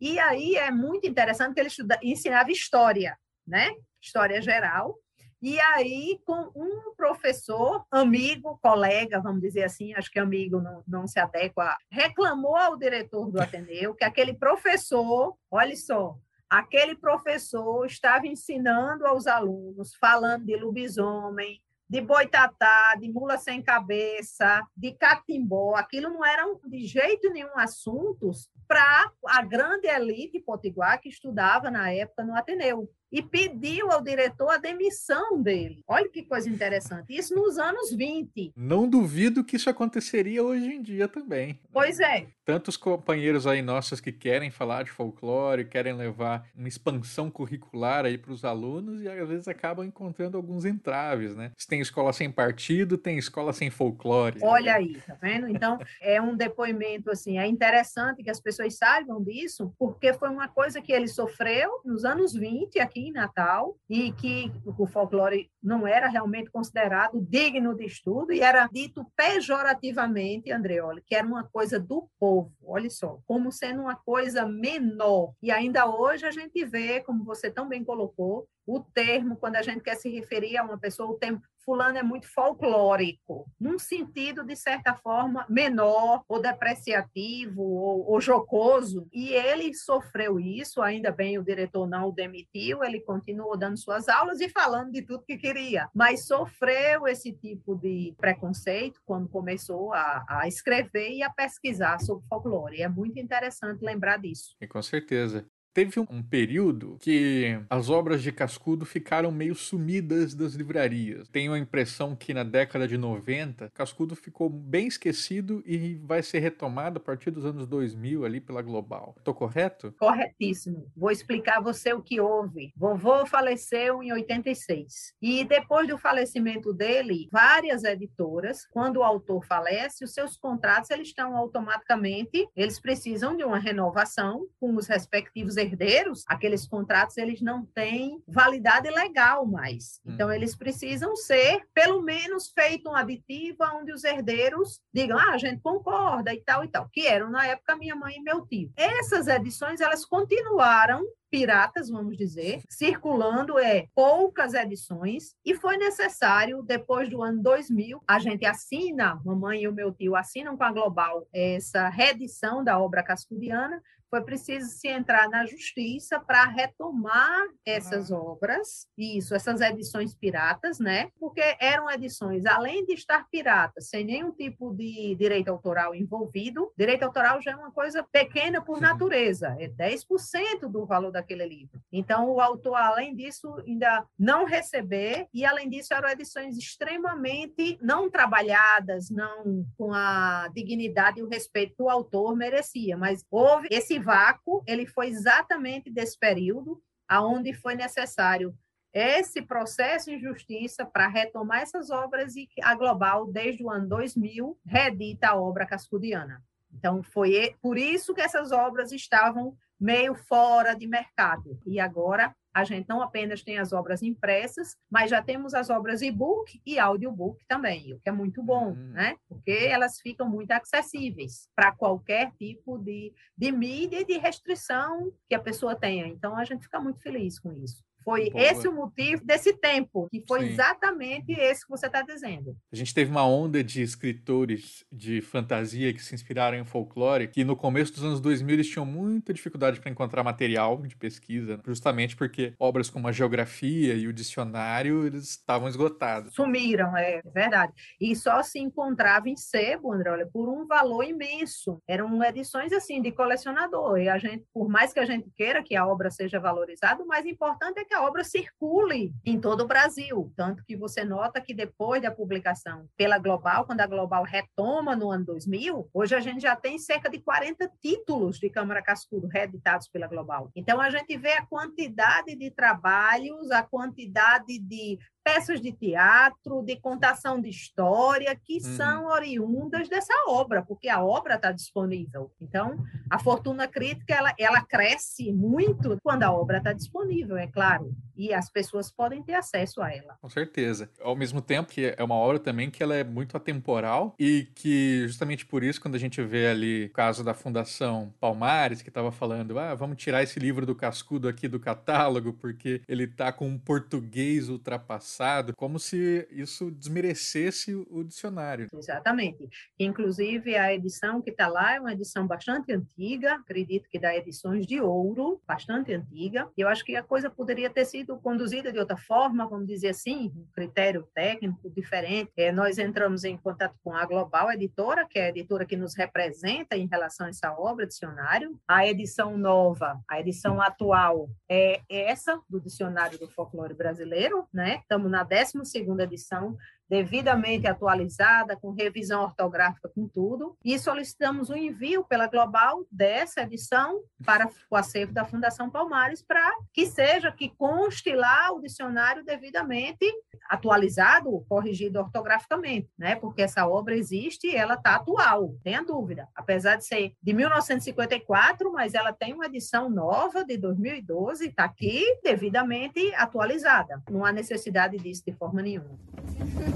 [0.00, 3.74] E aí é muito interessante que ele estuda, ensinava história, né?
[4.00, 4.96] História geral.
[5.42, 11.06] E aí, com um professor, amigo, colega, vamos dizer assim, acho que amigo não, não
[11.08, 16.16] se adequa, reclamou ao diretor do Ateneu que aquele professor, olha só,
[16.48, 24.62] aquele professor estava ensinando aos alunos, falando de lobisomem, de boitatá, de mula sem cabeça,
[24.76, 25.74] de catimbó.
[25.74, 31.90] Aquilo não eram de jeito nenhum assuntos para a grande elite potiguar que estudava na
[31.90, 35.82] época no Ateneu e pediu ao diretor a demissão dele.
[35.86, 37.16] Olha que coisa interessante.
[37.16, 38.52] Isso nos anos 20.
[38.56, 41.60] Não duvido que isso aconteceria hoje em dia também.
[41.72, 42.26] Pois é.
[42.44, 48.16] Tantos companheiros aí nossos que querem falar de folclore, querem levar uma expansão curricular aí
[48.16, 51.52] para os alunos e às vezes acabam encontrando alguns entraves, né?
[51.56, 54.38] Se tem escola sem partido, tem escola sem folclore.
[54.42, 55.48] Olha aí, tá vendo?
[55.48, 60.48] Então, é um depoimento assim, é interessante que as pessoas saibam disso, porque foi uma
[60.48, 65.48] coisa que ele sofreu nos anos 20 aqui aqui em Natal e que o folclore
[65.62, 71.44] não era realmente considerado digno de estudo e era dito pejorativamente, Andreoli, que era uma
[71.44, 75.32] coisa do povo, olha só, como sendo uma coisa menor.
[75.42, 79.62] E ainda hoje a gente vê, como você tão bem colocou, o termo, quando a
[79.62, 84.42] gente quer se referir a uma pessoa, o termo fulano é muito folclórico, num sentido,
[84.42, 89.06] de certa forma, menor, ou depreciativo, ou, ou, jocoso.
[89.12, 94.08] E ele sofreu isso, ainda bem o diretor não o demitiu, ele continuou dando suas
[94.08, 99.92] aulas e falando de tudo que queria, mas sofreu esse tipo de preconceito quando começou
[99.92, 102.82] a, a escrever e a pesquisar sobre folclore.
[102.82, 104.54] É muito interessante lembrar disso.
[104.60, 105.46] E com certeza.
[105.78, 111.28] Teve um período que as obras de Cascudo ficaram meio sumidas das livrarias.
[111.28, 116.40] Tenho a impressão que na década de 90, Cascudo ficou bem esquecido e vai ser
[116.40, 119.14] retomado a partir dos anos 2000 ali pela Global.
[119.18, 119.94] Estou correto?
[120.00, 120.90] Corretíssimo.
[120.96, 122.72] Vou explicar a você o que houve.
[122.76, 125.14] Vovô faleceu em 86.
[125.22, 131.06] E depois do falecimento dele, várias editoras, quando o autor falece, os seus contratos eles
[131.06, 136.24] estão automaticamente, eles precisam de uma renovação com os respectivos herdeiros.
[136.26, 140.00] Aqueles contratos eles não têm validade legal mais.
[140.06, 145.38] Então eles precisam ser pelo menos feito um aditivo onde os herdeiros digam: "Ah, a
[145.38, 148.72] gente concorda" e tal e tal, que eram na época minha mãe e meu tio.
[148.76, 157.08] Essas edições elas continuaram piratas, vamos dizer, circulando é poucas edições e foi necessário depois
[157.08, 161.26] do ano 2000 a gente assina, mamãe e o meu tio assinam com a Global
[161.32, 168.88] essa reedição da obra cascudiana foi preciso se entrar na justiça para retomar essas obras,
[168.96, 171.10] isso, essas edições piratas, né?
[171.18, 177.02] Porque eram edições, além de estar piratas, sem nenhum tipo de direito autoral envolvido, direito
[177.02, 181.80] autoral já é uma coisa pequena por natureza, é 10% do valor daquele livro.
[181.92, 188.10] Então, o autor, além disso, ainda não receber, e além disso, eram edições extremamente não
[188.10, 193.97] trabalhadas, não com a dignidade e o respeito que o autor merecia, mas houve esse
[194.00, 198.54] vácuo, ele foi exatamente desse período, aonde foi necessário
[198.92, 204.58] esse processo de justiça para retomar essas obras e a Global, desde o ano 2000,
[204.64, 206.42] redita a obra cascudiana.
[206.72, 211.60] Então, foi por isso que essas obras estavam meio fora de mercado.
[211.66, 216.02] E agora a gente não apenas tem as obras impressas, mas já temos as obras
[216.02, 218.92] e-book e audiobook também, o que é muito bom, uhum.
[218.92, 219.16] né?
[219.28, 225.34] Porque elas ficam muito acessíveis para qualquer tipo de, de mídia e de restrição que
[225.34, 226.06] a pessoa tenha.
[226.06, 227.82] Então, a gente fica muito feliz com isso.
[228.08, 228.42] Foi Boa.
[228.42, 230.46] esse o motivo desse tempo, que foi Sim.
[230.52, 232.56] exatamente esse que você está dizendo.
[232.72, 237.44] A gente teve uma onda de escritores de fantasia que se inspiraram em folclore, que
[237.44, 242.16] no começo dos anos 2000 eles tinham muita dificuldade para encontrar material de pesquisa, justamente
[242.16, 246.32] porque obras como a geografia e o dicionário eles estavam esgotados.
[246.32, 247.74] Sumiram, é verdade.
[248.00, 251.82] E só se encontrava em sebo, André, olha, por um valor imenso.
[251.86, 253.98] Eram edições assim de colecionador.
[253.98, 257.06] E a gente, por mais que a gente queira que a obra seja valorizada, o
[257.06, 260.32] mais importante é que a obra circule em todo o Brasil.
[260.36, 265.10] Tanto que você nota que depois da publicação pela Global, quando a Global retoma no
[265.10, 269.88] ano 2000, hoje a gente já tem cerca de 40 títulos de Câmara Cascudo reeditados
[269.88, 270.50] pela Global.
[270.54, 276.76] Então a gente vê a quantidade de trabalhos, a quantidade de peças de teatro, de
[276.76, 278.76] contação de história, que uhum.
[278.76, 282.32] são oriundas dessa obra, porque a obra está disponível.
[282.40, 287.94] Então, a fortuna crítica ela, ela cresce muito quando a obra está disponível, é claro,
[288.16, 290.16] e as pessoas podem ter acesso a ela.
[290.20, 290.90] Com certeza.
[291.00, 295.06] Ao mesmo tempo que é uma obra também que ela é muito atemporal e que
[295.06, 299.12] justamente por isso quando a gente vê ali o caso da Fundação Palmares que estava
[299.12, 303.46] falando, ah, vamos tirar esse livro do cascudo aqui do catálogo porque ele está com
[303.46, 308.68] um português ultrapassado passado, como se isso desmerecesse o dicionário.
[308.72, 309.48] Exatamente.
[309.78, 314.64] Inclusive, a edição que está lá é uma edição bastante antiga, acredito que da edições
[314.64, 316.48] de ouro, bastante antiga.
[316.56, 320.32] Eu acho que a coisa poderia ter sido conduzida de outra forma, vamos dizer assim,
[320.36, 322.30] um critério técnico diferente.
[322.36, 325.96] É, nós entramos em contato com a Global Editora, que é a editora que nos
[325.96, 328.56] representa em relação a essa obra, dicionário.
[328.68, 334.78] A edição nova, a edição atual, é essa do Dicionário do Folclore Brasileiro, né?
[334.82, 336.56] Estamos na 12ª edição,
[336.88, 343.42] devidamente atualizada, com revisão ortográfica, com tudo, e solicitamos o um envio pela Global dessa
[343.42, 349.24] edição para o acervo da Fundação Palmares, para que seja, que conste lá o dicionário
[349.24, 350.04] devidamente
[350.48, 353.16] atualizado, corrigido ortograficamente, né?
[353.16, 356.28] Porque essa obra existe e ela está atual, tenha dúvida.
[356.34, 362.04] Apesar de ser de 1954, mas ela tem uma edição nova de 2012, está aqui
[362.22, 364.02] devidamente atualizada.
[364.10, 365.98] Não há necessidade disso de forma nenhuma.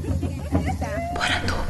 [0.02, 1.61] Buenas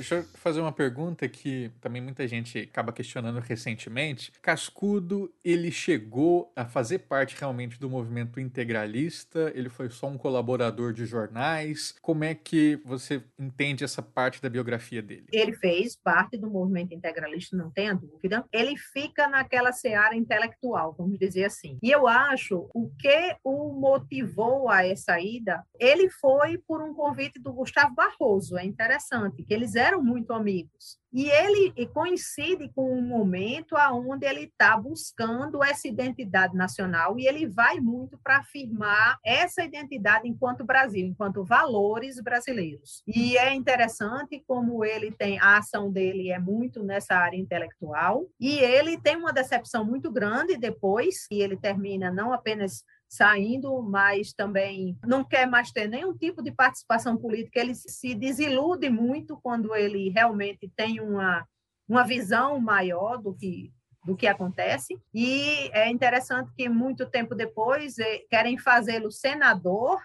[0.00, 4.32] Deixa eu fazer uma pergunta que também muita gente acaba questionando recentemente.
[4.40, 9.52] Cascudo, ele chegou a fazer parte realmente do movimento integralista?
[9.54, 11.94] Ele foi só um colaborador de jornais?
[12.00, 15.26] Como é que você entende essa parte da biografia dele?
[15.30, 18.42] Ele fez parte do movimento integralista, não tenha dúvida.
[18.50, 21.78] Ele fica naquela seara intelectual, vamos dizer assim.
[21.82, 27.38] E eu acho o que o motivou a essa ida, ele foi por um convite
[27.38, 28.56] do Gustavo Barroso.
[28.56, 30.98] É interessante que eles eram eram muito amigos.
[31.12, 37.48] E ele coincide com um momento aonde ele está buscando essa identidade nacional e ele
[37.48, 43.02] vai muito para afirmar essa identidade enquanto Brasil, enquanto valores brasileiros.
[43.08, 48.58] E é interessante como ele tem a ação dele é muito nessa área intelectual e
[48.58, 54.96] ele tem uma decepção muito grande depois e ele termina não apenas saindo, mas também
[55.04, 57.58] não quer mais ter nenhum tipo de participação política.
[57.58, 61.44] Ele se desilude muito quando ele realmente tem uma,
[61.88, 64.98] uma visão maior do que do que acontece.
[65.12, 70.00] E é interessante que muito tempo depois eh, querem fazê-lo senador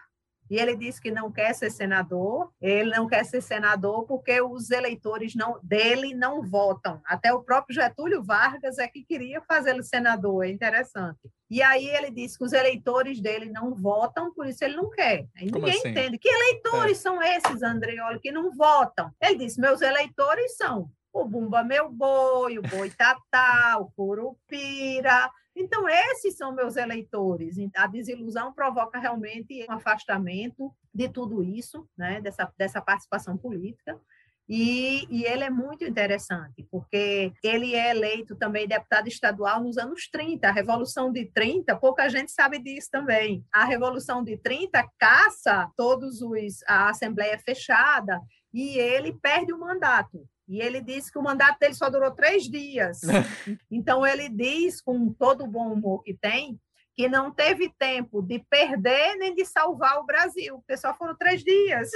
[0.50, 4.70] e ele disse que não quer ser senador, ele não quer ser senador porque os
[4.70, 7.02] eleitores não, dele não votam.
[7.06, 11.20] Até o próprio Getúlio Vargas é que queria fazê-lo senador, é interessante.
[11.50, 15.28] E aí ele disse que os eleitores dele não votam, por isso ele não quer.
[15.36, 15.90] Aí ninguém assim?
[15.90, 16.18] entende.
[16.18, 17.02] Que eleitores é.
[17.02, 19.12] são esses, Andreoli, que não votam?
[19.22, 25.88] Ele disse: meus eleitores são o Bumba Meu Boi, o Boi Tatá, o Curupira, então,
[25.88, 27.56] esses são meus eleitores.
[27.76, 32.20] A desilusão provoca realmente um afastamento de tudo isso, né?
[32.20, 34.00] dessa, dessa participação política.
[34.48, 40.08] E, e, ele é muito interessante, porque ele é eleito também deputado estadual nos anos
[40.08, 40.48] 30.
[40.48, 43.44] A Revolução de 30, pouca gente sabe disso também.
[43.52, 48.22] A Revolução de 30 caça todos os a Assembleia fechada
[48.54, 50.28] e ele perde o mandato.
[50.48, 53.02] E ele disse que o mandato dele só durou três dias.
[53.70, 56.60] então, ele diz, com todo o bom humor que tem,
[56.96, 61.44] que não teve tempo de perder nem de salvar o Brasil, porque só foram três
[61.44, 61.90] dias.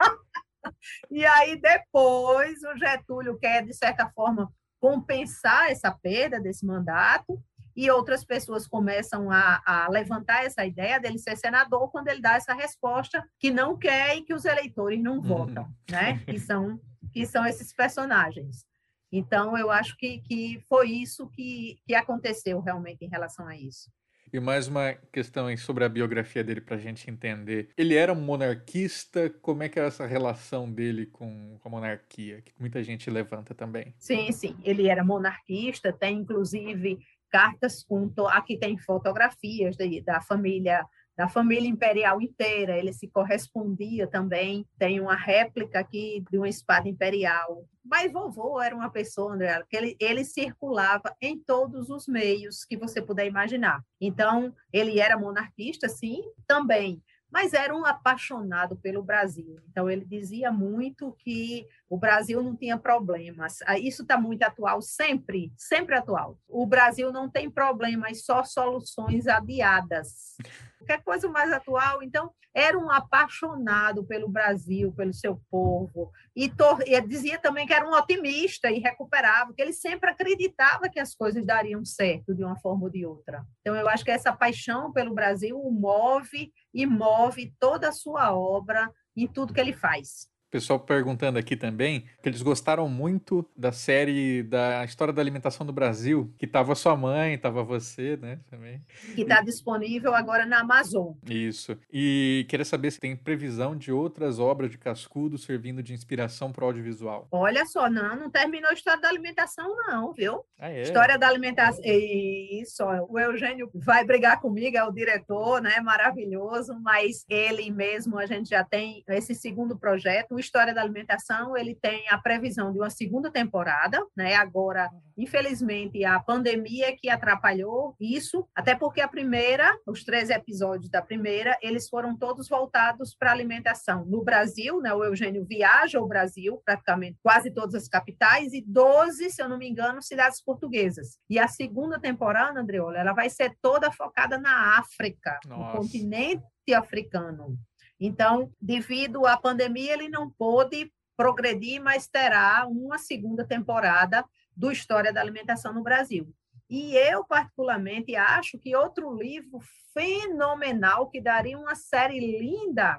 [1.10, 4.50] e aí, depois, o Getúlio quer, de certa forma,
[4.80, 7.40] compensar essa perda desse mandato,
[7.78, 12.34] e outras pessoas começam a, a, levantar essa ideia dele ser senador quando ele dá
[12.34, 15.72] essa resposta que não quer e que os eleitores não votam, uhum.
[15.88, 16.18] né?
[16.26, 16.80] Que são
[17.12, 18.66] que são esses personagens.
[19.12, 23.88] Então, eu acho que, que foi isso que, que aconteceu realmente em relação a isso.
[24.32, 27.70] E mais uma questão sobre a biografia dele para a gente entender.
[27.78, 29.30] Ele era um monarquista?
[29.40, 32.42] Como é que era essa relação dele com, com a monarquia?
[32.42, 33.94] Que muita gente levanta também.
[33.98, 34.54] Sim, sim.
[34.62, 36.98] Ele era monarquista, tem inclusive
[37.30, 38.12] cartas com.
[38.28, 40.84] Aqui tem fotografias de, da família
[41.18, 44.64] da família imperial inteira, ele se correspondia também.
[44.78, 47.64] Tem uma réplica aqui de uma espada imperial.
[47.84, 52.76] Mas vovô era uma pessoa, André, que ele, ele circulava em todos os meios que
[52.76, 53.82] você puder imaginar.
[54.00, 59.56] Então, ele era monarquista, sim, também mas era um apaixonado pelo Brasil.
[59.70, 63.58] Então, ele dizia muito que o Brasil não tinha problemas.
[63.66, 66.38] Ah, isso está muito atual, sempre, sempre atual.
[66.48, 70.36] O Brasil não tem problemas, só soluções adiadas.
[70.78, 72.02] Qualquer coisa mais atual.
[72.02, 76.10] Então, era um apaixonado pelo Brasil, pelo seu povo.
[76.34, 76.50] E,
[76.86, 81.14] e dizia também que era um otimista e recuperava, que ele sempre acreditava que as
[81.14, 83.44] coisas dariam certo de uma forma ou de outra.
[83.60, 88.34] Então, eu acho que essa paixão pelo Brasil o move e move toda a sua
[88.34, 93.72] obra em tudo que ele faz pessoal perguntando aqui também que eles gostaram muito da
[93.72, 98.82] série da história da alimentação do Brasil, que tava sua mãe, tava você, né, também.
[99.14, 101.12] Que está disponível agora na Amazon.
[101.28, 101.78] Isso.
[101.92, 106.64] E queria saber se tem previsão de outras obras de Cascudo servindo de inspiração para
[106.64, 107.28] o audiovisual.
[107.30, 110.44] Olha só, não, não terminou a história da alimentação não, viu?
[110.58, 110.82] Ah, é?
[110.82, 111.82] História da alimentação.
[111.84, 115.80] Isso, o Eugênio vai brigar comigo, é o diretor, né?
[115.80, 121.74] Maravilhoso, mas ele mesmo a gente já tem esse segundo projeto História da Alimentação, ele
[121.74, 124.34] tem a previsão de uma segunda temporada, né?
[124.34, 131.02] Agora, infelizmente, a pandemia que atrapalhou isso, até porque a primeira, os três episódios da
[131.02, 134.04] primeira, eles foram todos voltados para alimentação.
[134.04, 134.92] No Brasil, né?
[134.94, 139.58] O Eugênio viaja ao Brasil, praticamente quase todas as capitais, e 12, se eu não
[139.58, 141.18] me engano, cidades portuguesas.
[141.28, 145.64] E a segunda temporada, Andreola, ela vai ser toda focada na África, Nossa.
[145.64, 147.58] no continente africano.
[148.00, 154.24] Então, devido à pandemia, ele não pôde progredir, mas terá uma segunda temporada
[154.56, 156.32] do História da Alimentação no Brasil.
[156.70, 159.58] E eu, particularmente, acho que outro livro
[159.92, 162.98] fenomenal, que daria uma série linda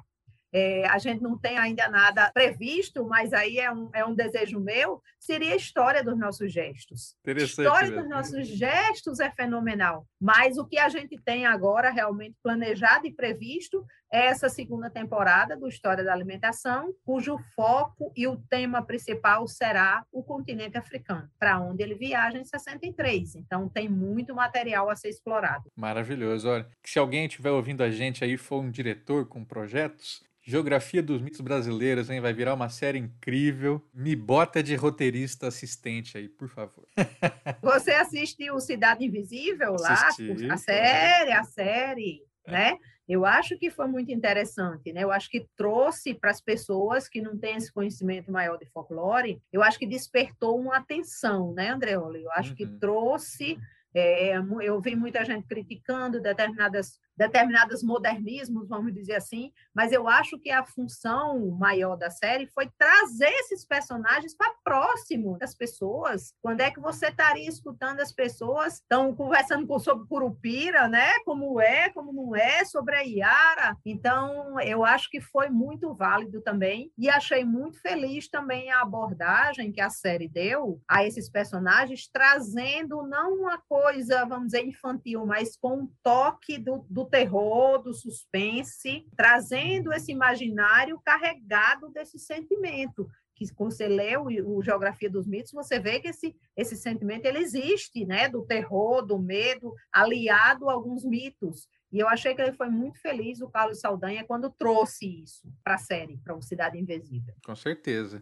[0.51, 4.59] é, a gente não tem ainda nada previsto, mas aí é um, é um desejo
[4.59, 7.15] meu, seria a história dos nossos gestos.
[7.25, 12.35] A história dos nossos gestos é fenomenal, mas o que a gente tem agora realmente
[12.41, 18.81] planejado e previsto essa segunda temporada do História da Alimentação, cujo foco e o tema
[18.83, 23.35] principal será o continente africano, para onde ele viaja em 63.
[23.35, 25.71] Então tem muito material a ser explorado.
[25.75, 26.49] Maravilhoso.
[26.49, 31.21] Olha, se alguém estiver ouvindo a gente aí for um diretor com projetos, Geografia dos
[31.21, 32.19] mitos brasileiros, hein?
[32.21, 33.87] Vai virar uma série incrível.
[33.93, 36.87] Me bota de roteirista assistente aí, por favor.
[37.61, 39.93] Você assistiu Cidade Invisível lá?
[39.93, 42.77] Assisti, a série, a série, né?
[43.09, 45.03] Eu acho que foi muito interessante, né?
[45.03, 49.41] Eu acho que trouxe para as pessoas que não têm esse conhecimento maior de folclore,
[49.51, 52.23] eu acho que despertou uma atenção, né, Andreoli?
[52.23, 52.77] Eu acho que Uhum.
[52.79, 53.57] trouxe
[53.93, 60.39] é, eu vi muita gente criticando determinadas determinados modernismos, vamos dizer assim, mas eu acho
[60.39, 66.33] que a função maior da série foi trazer esses personagens para próximo das pessoas.
[66.41, 71.19] Quando é que você estaria escutando as pessoas estão conversando com- sobre Curupira, né?
[71.25, 73.75] Como é, como não é, sobre a Iara.
[73.85, 79.73] Então, eu acho que foi muito válido também e achei muito feliz também a abordagem
[79.73, 85.57] que a série deu a esses personagens, trazendo não uma coisa, vamos dizer, infantil, mas
[85.57, 93.07] com um toque do, do terror, do suspense, trazendo esse imaginário carregado desse sentimento.
[93.35, 97.25] Que quando você lê o, o Geografia dos Mitos, você vê que esse, esse sentimento
[97.25, 98.27] ele existe, né?
[98.27, 101.67] Do terror, do medo, aliado a alguns mitos.
[101.91, 105.75] E eu achei que ele foi muito feliz, o Carlos Saldanha, quando trouxe isso para
[105.75, 107.33] a série, para o Cidade Invisível.
[107.43, 108.21] Com certeza.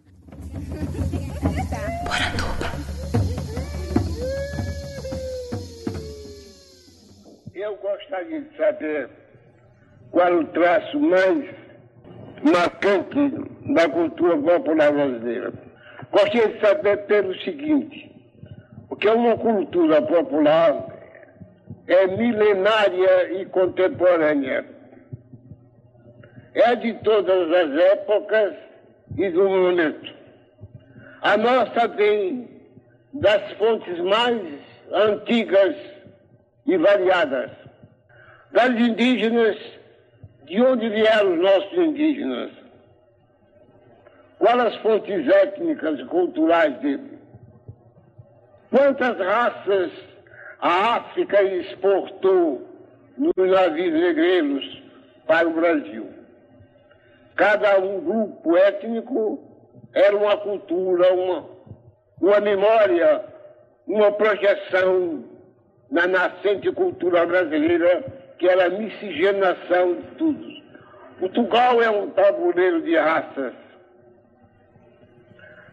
[7.68, 9.10] Eu gostaria de saber
[10.12, 11.44] qual o traço mais
[12.42, 15.52] marcante da cultura popular brasileira.
[16.10, 18.10] Gostaria de saber pelo seguinte,
[18.88, 20.82] porque uma cultura popular
[21.88, 24.66] é milenária e contemporânea.
[26.54, 28.54] É de todas as épocas
[29.18, 30.14] e do momento.
[31.22, 32.48] A nossa vem
[33.12, 34.42] das fontes mais
[34.90, 35.97] antigas
[36.68, 37.50] e variadas.
[38.52, 39.58] Das indígenas,
[40.46, 42.52] de onde vieram os nossos indígenas?
[44.38, 47.18] Quais as fontes étnicas e culturais dele?
[48.70, 49.92] Quantas raças
[50.60, 52.68] a África exportou
[53.18, 54.84] nos navios negreiros
[55.26, 56.10] para o Brasil?
[57.36, 59.44] Cada um grupo étnico
[59.94, 61.46] era uma cultura, uma,
[62.22, 63.24] uma memória,
[63.88, 65.37] uma projeção
[65.90, 68.04] na nascente cultura brasileira,
[68.38, 70.58] que era a miscigenação de tudo.
[71.20, 73.54] Portugal é um tabuleiro de raças.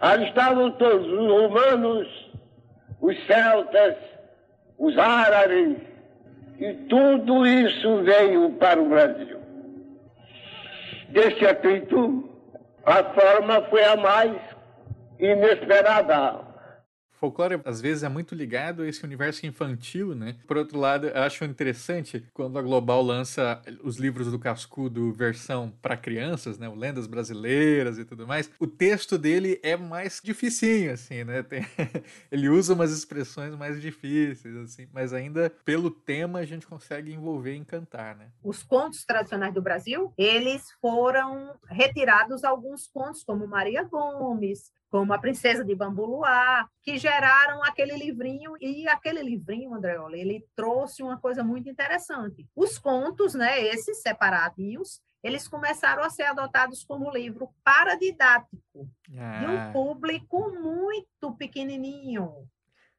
[0.00, 2.30] Ali estavam todos os romanos,
[3.00, 3.96] os celtas,
[4.78, 5.76] os árabes,
[6.58, 9.38] e tudo isso veio para o Brasil.
[11.08, 12.28] Desse atrito,
[12.84, 14.32] a forma foi a mais
[15.18, 16.53] inesperada.
[17.18, 20.36] Folclore às vezes é muito ligado a esse universo infantil, né?
[20.46, 25.72] Por outro lado, eu acho interessante quando a Global lança os livros do Cascudo versão
[25.82, 26.68] para crianças, né?
[26.68, 28.50] O Lendas Brasileiras e tudo mais.
[28.58, 31.42] O texto dele é mais dificinho, assim, né?
[31.42, 31.64] Tem-
[32.30, 37.54] Ele usa umas expressões mais difíceis, assim, mas ainda pelo tema a gente consegue envolver
[37.54, 38.26] e encantar, né?
[38.42, 45.18] os contos tradicionais do Brasil, eles foram retirados alguns contos, como Maria Gomes, como A
[45.18, 51.18] Princesa de Bambu Luar, que geraram aquele livrinho, e aquele livrinho, Andreola, ele trouxe uma
[51.18, 52.46] coisa muito interessante.
[52.54, 59.58] Os contos, né, esses separadinhos, eles começaram a ser adotados como livro paradidático, de um
[59.58, 62.46] Ah, público muito pequenininho,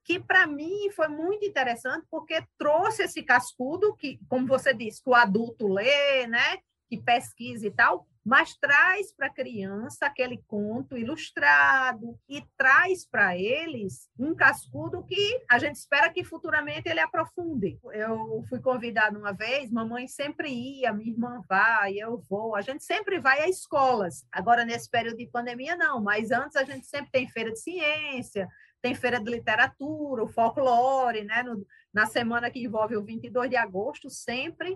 [0.03, 5.09] que para mim foi muito interessante porque trouxe esse cascudo que, como você disse, que
[5.09, 6.57] o adulto lê, né,
[6.89, 13.37] que pesquisa e tal, mas traz para a criança aquele conto ilustrado e traz para
[13.37, 17.79] eles um cascudo que a gente espera que futuramente ele aprofunde.
[17.93, 22.83] Eu fui convidada uma vez, mamãe sempre ia, minha irmã vai, eu vou, a gente
[22.83, 24.25] sempre vai a escolas.
[24.31, 28.49] Agora, nesse período de pandemia, não, mas antes a gente sempre tem feira de ciência,
[28.81, 31.43] tem feira de literatura, o folclore, né?
[31.43, 34.75] No- na semana que envolve o 22 de agosto, sempre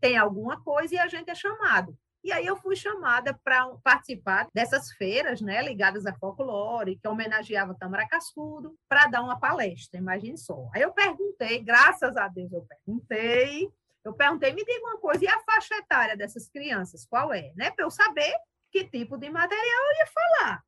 [0.00, 1.96] tem alguma coisa e a gente é chamado.
[2.24, 7.76] E aí eu fui chamada para participar dessas feiras, né, ligadas a folclore, que homenageava
[7.78, 10.70] Tamara Cascudo, para dar uma palestra, imagine só.
[10.74, 13.70] Aí eu perguntei, graças a Deus eu perguntei,
[14.02, 17.52] eu perguntei, me diga uma coisa, e a faixa etária dessas crianças, qual é?
[17.56, 18.34] Né, para eu saber
[18.72, 19.60] que tipo de material
[19.90, 20.62] eu ia falar.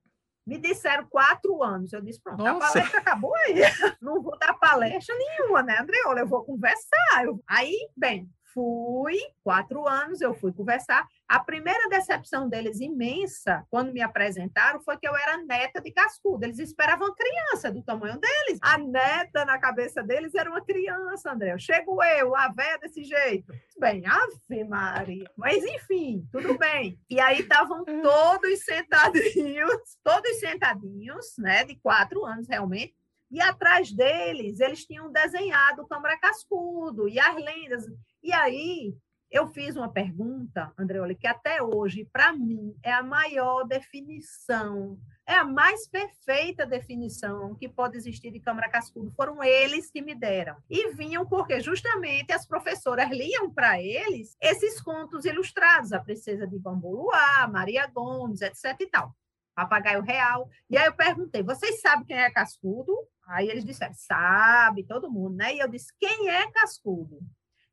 [0.47, 1.93] Me disseram quatro anos.
[1.93, 2.73] Eu disse, pronto, a Nossa.
[2.75, 3.55] palestra acabou aí.
[4.01, 6.21] Não vou dar palestra nenhuma, né, Andreola?
[6.21, 7.25] Eu vou conversar.
[7.25, 11.07] Eu- Aí, bem, fui, quatro anos, eu fui conversar.
[11.29, 16.43] A primeira decepção deles imensa, quando me apresentaram, foi que eu era neta de cascudo.
[16.43, 18.59] Eles esperavam criança do tamanho deles.
[18.63, 21.59] A neta na cabeça deles era uma criança, André.
[21.59, 23.53] Chego eu, a véia desse jeito.
[23.79, 25.31] Bem, ave Maria.
[25.37, 26.99] Mas enfim, tudo bem.
[27.11, 32.95] E aí estavam todos sentadinhos, todos sentadinhos, né, de quatro anos realmente
[33.31, 37.85] e atrás deles, eles tinham desenhado o Câmara Cascudo e as lendas.
[38.27, 38.93] E aí,
[39.31, 45.37] eu fiz uma pergunta, Andreoli, que até hoje, para mim, é a maior definição, é
[45.37, 49.13] a mais perfeita definição que pode existir de Câmara Cascudo.
[49.13, 50.57] Foram eles que me deram.
[50.69, 56.59] E vinham porque justamente as professoras liam para eles esses contos ilustrados, a Princesa de
[56.59, 59.15] Bambuluá, Maria Gomes, etc e tal.
[59.55, 60.51] Papagaio Real.
[60.69, 62.93] E aí eu perguntei, vocês sabem quem é Cascudo?
[63.25, 65.55] Aí eles disseram, sabe, todo mundo, né?
[65.55, 67.21] E eu disse, quem é Cascudo?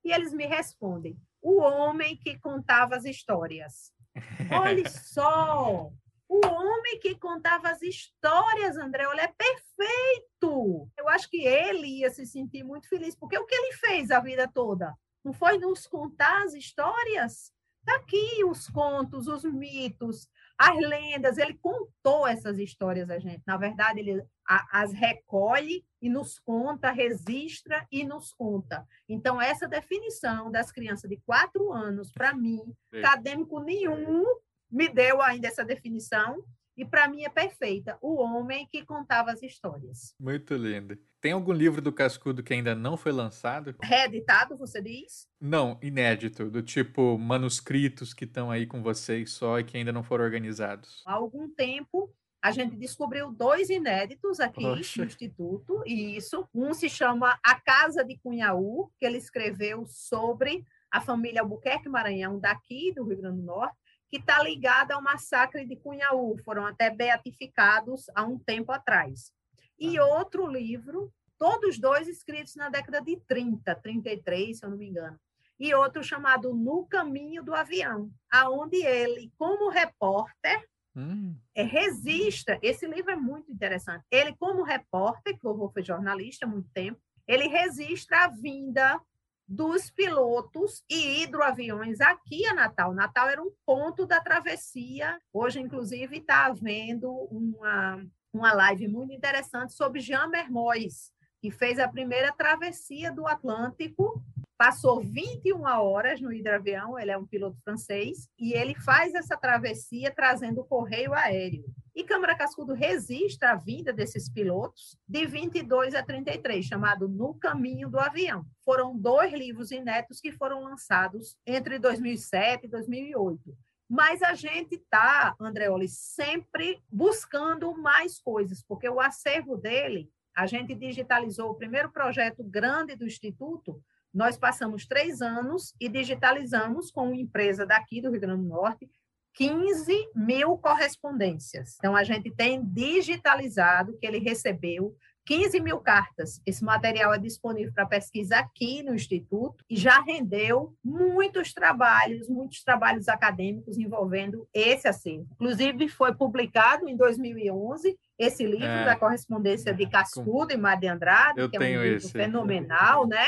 [0.03, 3.91] E eles me respondem, o homem que contava as histórias.
[4.51, 5.91] Olha só,
[6.27, 10.89] o homem que contava as histórias, André, olha, é perfeito.
[10.97, 14.19] Eu acho que ele ia se sentir muito feliz, porque o que ele fez a
[14.19, 14.95] vida toda?
[15.23, 17.51] Não foi nos contar as histórias?
[17.79, 20.27] Está aqui os contos, os mitos,
[20.57, 23.41] as lendas, ele contou essas histórias a gente.
[23.45, 28.85] Na verdade, ele as recolhe e nos conta, registra e nos conta.
[29.07, 32.99] Então, essa definição das crianças de quatro anos, para mim, Sim.
[32.99, 34.25] acadêmico nenhum
[34.69, 36.43] me deu ainda essa definição
[36.77, 37.97] e para mim é perfeita.
[38.01, 40.15] O homem que contava as histórias.
[40.19, 40.97] Muito lindo.
[41.21, 43.75] Tem algum livro do Cascudo que ainda não foi lançado?
[43.81, 45.27] Reeditado, você diz?
[45.39, 50.03] Não, inédito, do tipo manuscritos que estão aí com vocês só e que ainda não
[50.03, 51.01] foram organizados.
[51.05, 52.13] Há algum tempo
[52.43, 55.01] a gente descobriu dois inéditos aqui Poxa.
[55.01, 56.45] no Instituto, e isso.
[56.53, 62.37] Um se chama A Casa de Cunhaú, que ele escreveu sobre a família Albuquerque Maranhão,
[62.37, 63.77] daqui do Rio Grande do Norte,
[64.13, 69.31] que está ligada ao massacre de Cunhaú, foram até beatificados há um tempo atrás.
[69.79, 70.05] E ah.
[70.05, 75.19] outro livro, todos dois escritos na década de 30, 33, se eu não me engano.
[75.59, 80.63] E outro chamado No Caminho do Avião, aonde ele, como repórter,
[80.95, 81.35] hum.
[81.55, 82.59] é, registra.
[82.61, 84.05] Esse livro é muito interessante.
[84.11, 89.01] Ele, como repórter, que o avô foi jornalista há muito tempo, ele registra a vinda
[89.47, 92.93] dos pilotos e hidroaviões aqui a Natal.
[92.93, 95.19] Natal era um ponto da travessia.
[95.31, 101.87] Hoje, inclusive, está havendo uma, uma live muito interessante sobre Jean Mermoz, que fez a
[101.87, 104.23] primeira travessia do Atlântico
[104.63, 110.09] passou 21 horas no hidroavião, ele é um piloto francês, e ele faz essa travessia
[110.09, 111.65] trazendo o correio aéreo.
[111.95, 117.87] E Câmara Cascudo resiste à vinda desses pilotos de 22 a 33, chamado No Caminho
[117.87, 118.43] do Avião.
[118.65, 123.55] Foram dois livros inéditos que foram lançados entre 2007 e 2008.
[123.87, 130.73] Mas a gente está, Andreoli, sempre buscando mais coisas, porque o acervo dele, a gente
[130.73, 133.79] digitalizou o primeiro projeto grande do Instituto,
[134.11, 138.89] nós passamos três anos e digitalizamos com uma empresa daqui do Rio Grande do Norte
[139.33, 141.75] 15 mil correspondências.
[141.79, 146.41] Então, a gente tem digitalizado que ele recebeu 15 mil cartas.
[146.45, 152.63] Esse material é disponível para pesquisa aqui no Instituto e já rendeu muitos trabalhos, muitos
[152.63, 155.27] trabalhos acadêmicos envolvendo esse acervo.
[155.33, 160.53] Inclusive, foi publicado em 2011 esse livro é, da correspondência de Cascudo com...
[160.53, 162.11] e Mar de Andrade, Eu que é um livro esse.
[162.11, 163.25] fenomenal, né?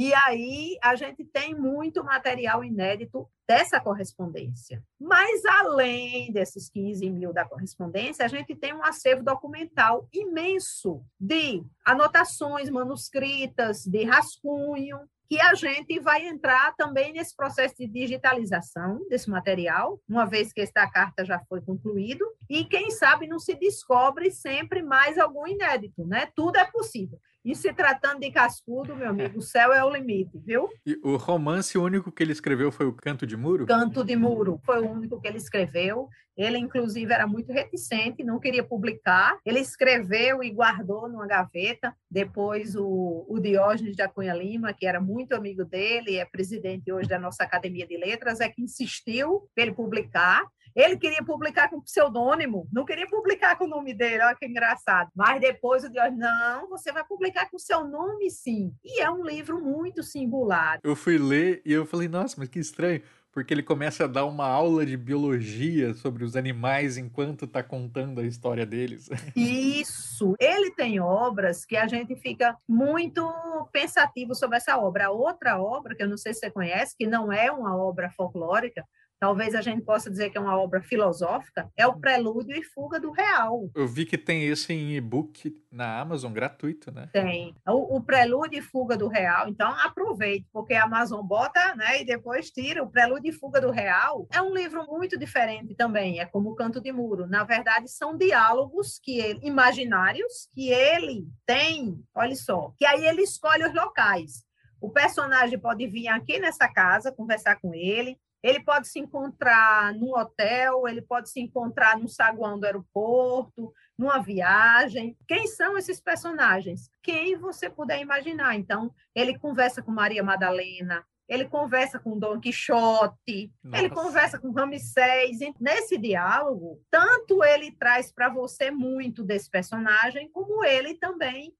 [0.00, 4.80] E aí a gente tem muito material inédito dessa correspondência.
[4.96, 11.64] Mas além desses 15 mil da correspondência, a gente tem um acervo documental imenso de
[11.84, 19.28] anotações manuscritas, de rascunho, que a gente vai entrar também nesse processo de digitalização desse
[19.28, 24.30] material, uma vez que esta carta já foi concluído, e quem sabe não se descobre
[24.30, 26.30] sempre mais algum inédito, né?
[26.36, 27.18] Tudo é possível.
[27.44, 30.68] E se tratando de cascudo, meu amigo, o céu é o limite, viu?
[30.84, 33.66] E o romance único que ele escreveu foi o Canto de Muro?
[33.66, 36.08] Canto de Muro foi o único que ele escreveu.
[36.36, 39.36] Ele, inclusive, era muito reticente, não queria publicar.
[39.44, 41.92] Ele escreveu e guardou numa gaveta.
[42.08, 47.08] Depois, o, o Diógenes da Cunha Lima, que era muito amigo dele, é presidente hoje
[47.08, 50.44] da nossa Academia de Letras, é que insistiu para ele publicar.
[50.78, 55.10] Ele queria publicar com pseudônimo, não queria publicar com o nome dele, olha que engraçado.
[55.12, 58.72] Mas depois o Diógenes, não, você vai publicar com seu nome sim.
[58.84, 60.78] E é um livro muito singular.
[60.84, 63.02] Eu fui ler e eu falei, nossa, mas que estranho
[63.38, 68.20] porque ele começa a dar uma aula de biologia sobre os animais enquanto está contando
[68.20, 69.08] a história deles.
[69.36, 70.34] Isso.
[70.40, 73.24] Ele tem obras que a gente fica muito
[73.70, 75.06] pensativo sobre essa obra.
[75.06, 78.10] A outra obra, que eu não sei se você conhece, que não é uma obra
[78.10, 78.84] folclórica,
[79.18, 83.00] talvez a gente possa dizer que é uma obra filosófica, é o Prelúdio e Fuga
[83.00, 83.70] do Real.
[83.74, 87.08] Eu vi que tem esse em e-book na Amazon gratuito, né?
[87.12, 87.54] Tem.
[87.66, 92.04] O, o, Prelúdio e Fuga do Real, então aproveite, porque a Amazon bota, né, e
[92.04, 92.82] depois tira.
[92.82, 96.54] O Prelúdio e Fuga do Real é um livro muito diferente também, é como o
[96.54, 97.26] Canto de Muro.
[97.26, 103.22] Na verdade, são diálogos que ele, imaginários que ele tem, olha só, que aí ele
[103.22, 104.46] escolhe os locais.
[104.80, 110.16] O personagem pode vir aqui nessa casa, conversar com ele, ele pode se encontrar num
[110.16, 115.16] hotel, ele pode se encontrar no saguão do aeroporto, numa viagem.
[115.26, 116.90] Quem são esses personagens?
[117.02, 118.54] Quem você puder imaginar.
[118.54, 123.78] Então, ele conversa com Maria Madalena, ele conversa com Dom Quixote, Nossa.
[123.78, 125.38] ele conversa com Ramsés.
[125.60, 131.54] Nesse diálogo, tanto ele traz para você muito desse personagem, como ele também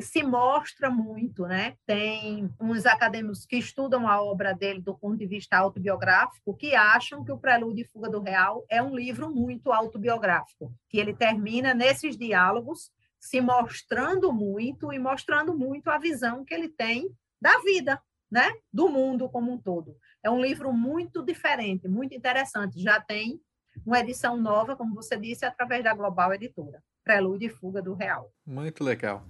[0.00, 1.76] se mostra muito, né?
[1.86, 7.24] Tem uns acadêmicos que estudam a obra dele do ponto de vista autobiográfico que acham
[7.24, 11.74] que o Prelúdio e Fuga do Real é um livro muito autobiográfico, que ele termina
[11.74, 17.10] nesses diálogos se mostrando muito e mostrando muito a visão que ele tem
[17.40, 18.00] da vida,
[18.30, 18.50] né?
[18.72, 19.96] Do mundo como um todo.
[20.22, 22.80] É um livro muito diferente, muito interessante.
[22.80, 23.40] Já tem
[23.84, 26.82] uma edição nova, como você disse, através da Global Editora.
[27.08, 28.30] Prelúdio e Fuga do Real.
[28.46, 29.24] Muito legal.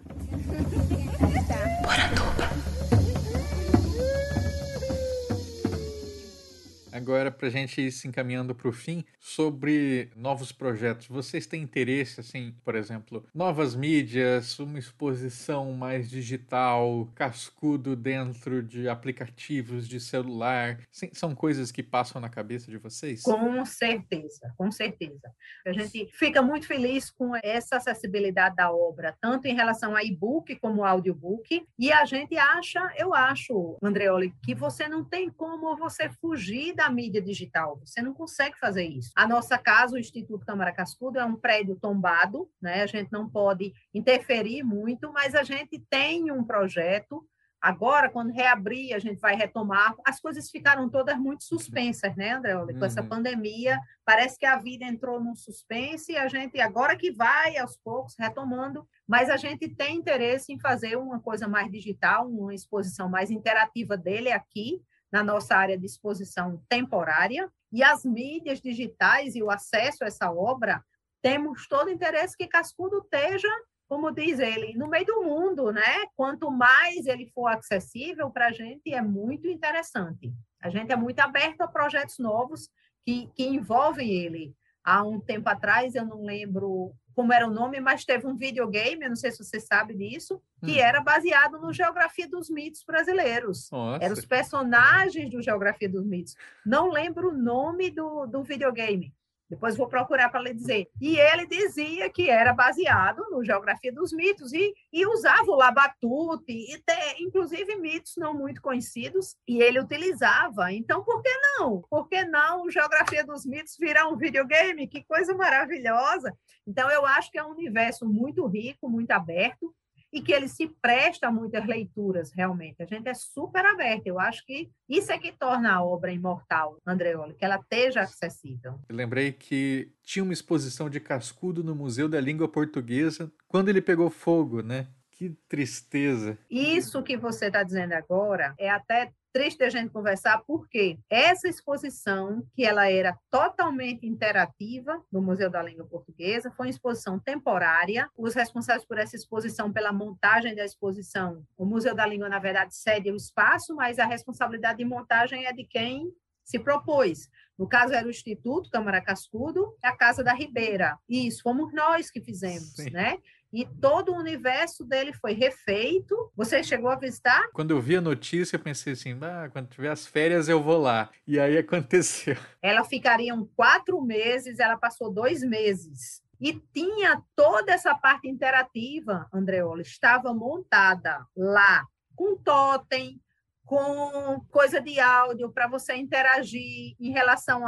[6.98, 11.62] Agora, para a gente ir se encaminhando para o fim, sobre novos projetos, vocês têm
[11.62, 20.00] interesse, assim, por exemplo, novas mídias, uma exposição mais digital, cascudo dentro de aplicativos de
[20.00, 20.80] celular?
[21.12, 23.22] São coisas que passam na cabeça de vocês?
[23.22, 25.32] Com certeza, com certeza.
[25.64, 30.56] A gente fica muito feliz com essa acessibilidade da obra, tanto em relação a e-book
[30.56, 36.10] como audiobook, e a gente acha, eu acho, Andreoli, que você não tem como você
[36.10, 37.78] fugir da mídia digital.
[37.84, 39.10] Você não consegue fazer isso.
[39.14, 42.82] A nossa casa, o Instituto Câmara Cascudo, é um prédio tombado, né?
[42.82, 47.24] A gente não pode interferir muito, mas a gente tem um projeto.
[47.60, 49.94] Agora, quando reabrir, a gente vai retomar.
[50.06, 52.54] As coisas ficaram todas muito suspensas, né, André?
[52.54, 52.84] Com uhum.
[52.84, 57.56] essa pandemia, parece que a vida entrou num suspense e a gente, agora que vai,
[57.56, 62.54] aos poucos, retomando, mas a gente tem interesse em fazer uma coisa mais digital, uma
[62.54, 64.80] exposição mais interativa dele aqui,
[65.10, 70.30] na nossa área de exposição temporária, e as mídias digitais e o acesso a essa
[70.30, 70.82] obra,
[71.22, 73.48] temos todo interesse que Cascudo esteja,
[73.88, 76.06] como diz ele, no meio do mundo, né?
[76.14, 80.32] Quanto mais ele for acessível para a gente, é muito interessante.
[80.60, 82.68] A gente é muito aberto a projetos novos
[83.04, 84.54] que, que envolvem ele.
[84.88, 89.04] Há um tempo atrás, eu não lembro como era o nome, mas teve um videogame,
[89.04, 90.82] eu não sei se você sabe disso, que hum.
[90.82, 93.68] era baseado no Geografia dos Mitos brasileiros.
[93.70, 94.02] Nossa.
[94.02, 96.36] Eram os personagens do Geografia dos Mitos.
[96.64, 99.12] Não lembro o nome do, do videogame,
[99.48, 100.88] depois vou procurar para lhe dizer.
[101.00, 106.52] E ele dizia que era baseado no Geografia dos Mitos e, e usava o Labatute,
[106.52, 110.72] e te, inclusive mitos não muito conhecidos, e ele utilizava.
[110.72, 111.82] Então, por que não?
[111.88, 114.86] Por que não o Geografia dos Mitos virar um videogame?
[114.86, 116.36] Que coisa maravilhosa!
[116.66, 119.74] Então, eu acho que é um universo muito rico, muito aberto,
[120.12, 122.82] e que ele se presta a muitas leituras, realmente.
[122.82, 124.06] A gente é super aberto.
[124.06, 128.80] Eu acho que isso é que torna a obra imortal, Andreoli, que ela esteja acessível.
[128.88, 133.82] Eu lembrei que tinha uma exposição de cascudo no Museu da Língua Portuguesa quando ele
[133.82, 134.88] pegou fogo, né?
[135.10, 136.38] Que tristeza.
[136.48, 142.46] Isso que você está dizendo agora é até triste a gente conversar, porque essa exposição,
[142.54, 148.10] que ela era totalmente interativa no Museu da Língua Portuguesa, foi uma exposição temporária.
[148.16, 152.74] Os responsáveis por essa exposição, pela montagem da exposição, o Museu da Língua, na verdade,
[152.74, 156.12] cede o espaço, mas a responsabilidade de montagem é de quem
[156.44, 157.28] se propôs.
[157.58, 160.96] No caso, era o Instituto Câmara Cascudo e a Casa da Ribeira.
[161.08, 162.90] Isso, fomos nós que fizemos, Sim.
[162.90, 163.18] né?
[163.52, 166.30] E todo o universo dele foi refeito.
[166.36, 167.48] Você chegou a visitar?
[167.52, 170.78] Quando eu vi a notícia, eu pensei assim: ah, quando tiver as férias eu vou
[170.78, 171.10] lá.
[171.26, 172.36] E aí aconteceu.
[172.60, 176.22] Ela ficariam quatro meses, ela passou dois meses.
[176.40, 181.84] E tinha toda essa parte interativa, Andreola, estava montada lá,
[182.14, 183.20] com totem,
[183.64, 187.64] com coisa de áudio para você interagir em relação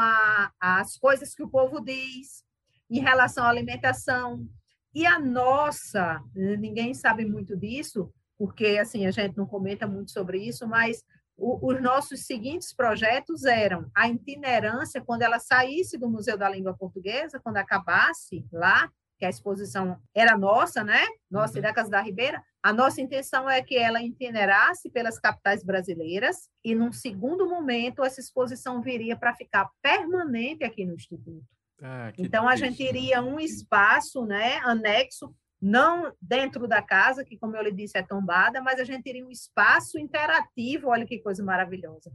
[0.61, 2.45] às coisas que o povo diz,
[2.89, 4.49] em relação à alimentação,
[4.95, 10.39] e a nossa, ninguém sabe muito disso, porque assim a gente não comenta muito sobre
[10.39, 11.05] isso, mas
[11.37, 16.77] o, os nossos seguintes projetos eram a itinerância, quando ela saísse do Museu da Língua
[16.77, 21.07] Portuguesa, quando acabasse lá, que a exposição era nossa, né?
[21.31, 21.63] Nossa, uhum.
[21.63, 22.43] da Casa da Ribeira.
[22.63, 28.21] A nossa intenção é que ela itinerasse pelas capitais brasileiras e, num segundo momento, essa
[28.21, 31.45] exposição viria para ficar permanente aqui no Instituto.
[31.83, 37.55] Ah, então, a gente iria um espaço né, anexo não dentro da casa, que, como
[37.57, 41.45] eu lhe disse, é tombada, mas a gente teria um espaço interativo, olha que coisa
[41.45, 42.11] maravilhosa,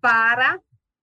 [0.00, 0.58] para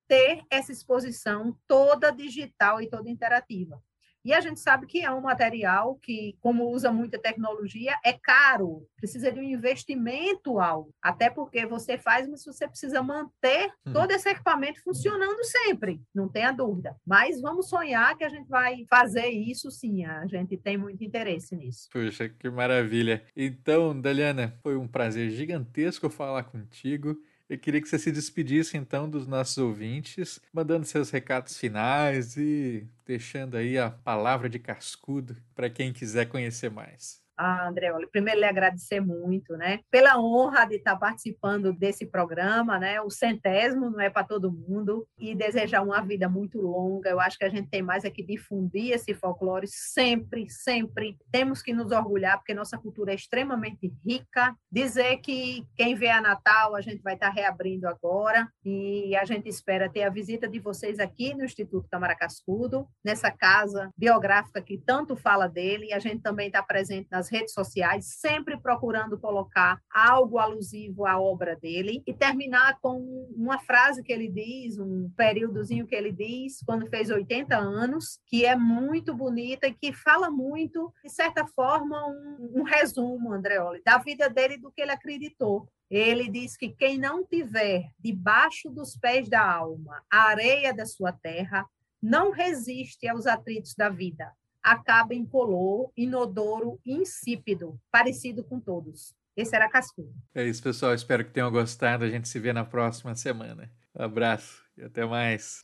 [0.08, 3.82] ter essa exposição toda digital e toda interativa.
[4.26, 8.88] E a gente sabe que é um material que, como usa muita tecnologia, é caro,
[8.98, 13.94] precisa de um investimento alto, até porque você faz, mas você precisa manter uhum.
[13.94, 16.96] todo esse equipamento funcionando sempre, não tenha dúvida.
[17.06, 21.56] Mas vamos sonhar que a gente vai fazer isso sim, a gente tem muito interesse
[21.56, 21.88] nisso.
[21.92, 23.24] Puxa, que maravilha.
[23.38, 27.16] Então, Daliana, foi um prazer gigantesco falar contigo.
[27.48, 32.88] Eu queria que você se despedisse então dos nossos ouvintes, mandando seus recados finais e
[33.06, 37.25] deixando aí a palavra de cascudo para quem quiser conhecer mais.
[37.38, 43.02] Ah, Andreoli, primeiro lhe agradecer muito, né, pela honra de estar participando desse programa, né,
[43.02, 47.10] o centésimo não é para todo mundo, e desejar uma vida muito longa.
[47.10, 51.18] Eu acho que a gente tem mais é que difundir esse folclore sempre, sempre.
[51.32, 54.56] Temos que nos orgulhar, porque nossa cultura é extremamente rica.
[54.72, 59.50] Dizer que quem vê a Natal, a gente vai estar reabrindo agora, e a gente
[59.50, 64.78] espera ter a visita de vocês aqui no Instituto Câmara Cascudo, nessa casa biográfica que
[64.78, 69.18] tanto fala dele, e a gente também está presente nas nas redes sociais, sempre procurando
[69.18, 73.00] colocar algo alusivo à obra dele e terminar com
[73.36, 78.46] uma frase que ele diz, um períodozinho que ele diz quando fez 80 anos, que
[78.46, 83.98] é muito bonita e que fala muito, de certa forma, um, um resumo, Andreoli, da
[83.98, 85.68] vida dele do que ele acreditou.
[85.90, 91.12] Ele diz que quem não tiver debaixo dos pés da alma a areia da sua
[91.12, 91.66] terra,
[92.02, 94.32] não resiste aos atritos da vida
[94.66, 99.14] acaba incolor, inodoro, insípido, parecido com todos.
[99.38, 100.12] Esse era Cascudo.
[100.34, 100.94] É isso, pessoal.
[100.94, 102.04] Espero que tenham gostado.
[102.04, 103.70] A gente se vê na próxima semana.
[103.94, 105.64] Um abraço e até mais.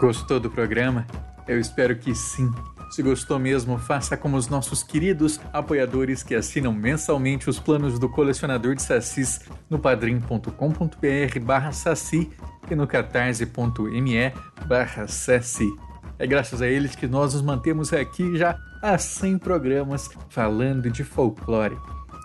[0.00, 1.04] Gostou do programa?
[1.48, 2.52] Eu espero que sim.
[2.90, 8.08] Se gostou mesmo, faça como os nossos queridos apoiadores que assinam mensalmente os planos do
[8.08, 12.30] colecionador de sassis no padrim.com.br barra saci
[12.70, 14.32] e no catarse.me
[14.66, 15.68] barra saci.
[16.18, 21.04] É graças a eles que nós nos mantemos aqui já há 100 programas falando de
[21.04, 21.76] folclore.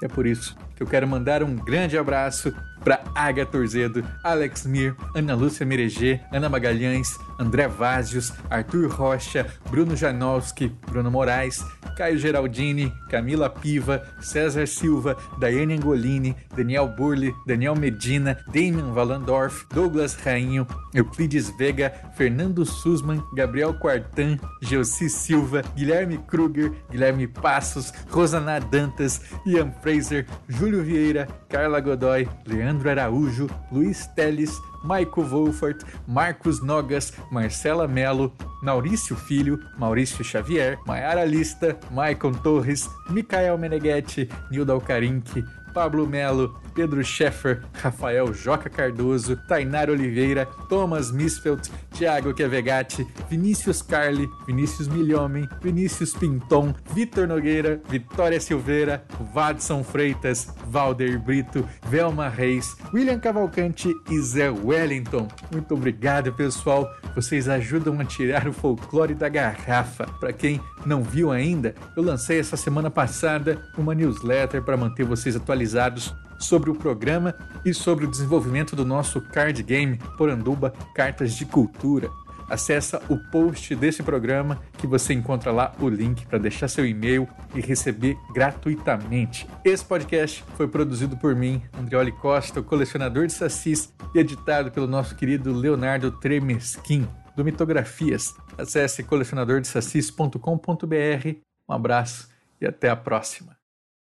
[0.01, 2.53] É por isso eu quero mandar um grande abraço
[2.83, 9.95] para Aga Torzedo, Alex Mir, Ana Lúcia Mereger, Ana Magalhães, André Vázios, Arthur Rocha, Bruno
[9.95, 11.63] Janowski, Bruno Moraes,
[11.95, 20.15] Caio Geraldini, Camila Piva, César Silva, Daiane Angolini, Daniel Burli, Daniel Medina, Damian Vallandorf, Douglas
[20.15, 29.21] Rainho, Euclides Vega, Fernando Sussman, Gabriel Quartan, Gelsi Silva, Guilherme Kruger, Guilherme Passos, Rosana Dantas,
[29.45, 34.51] Ian Fraser, Júlio Vieira, Carla Godoy, Leandro Araújo, Luiz Teles,
[34.83, 43.57] Maico Wolfert, Marcos Nogas, Marcela Melo, Maurício Filho, Maurício Xavier, Maiara Lista, Maicon Torres, Micael
[43.57, 45.43] Meneghetti, Nilda Alcarinque,
[45.73, 54.29] Pablo Melo, Pedro Scheffer, Rafael Joca Cardoso, Tainar Oliveira, Thomas Misfeld, Thiago Kevegatti, Vinícius Carli,
[54.47, 59.03] Vinícius Milhomem, Vinícius Pinton, Vitor Nogueira, Vitória Silveira,
[59.33, 65.27] Vadson Freitas, Valder Brito, Velma Reis, William Cavalcante e Zé Wellington.
[65.51, 66.89] Muito obrigado, pessoal.
[67.15, 70.05] Vocês ajudam a tirar o folclore da garrafa.
[70.19, 75.35] Para quem não viu ainda, eu lancei essa semana passada uma newsletter para manter vocês
[75.35, 81.45] atualizados sobre o programa e sobre o desenvolvimento do nosso card game Poranduba Cartas de
[81.45, 82.09] Cultura.
[82.49, 87.27] Acesse o post desse programa que você encontra lá o link para deixar seu e-mail
[87.55, 89.47] e receber gratuitamente.
[89.63, 95.15] Esse podcast foi produzido por mim, Andrioli Costa, colecionador de sacis, e editado pelo nosso
[95.15, 98.35] querido Leonardo Tremesquim, do Mitografias.
[98.57, 101.37] Acesse colecionadordesacis.com.br.
[101.67, 102.29] Um abraço
[102.61, 103.52] e até a próxima.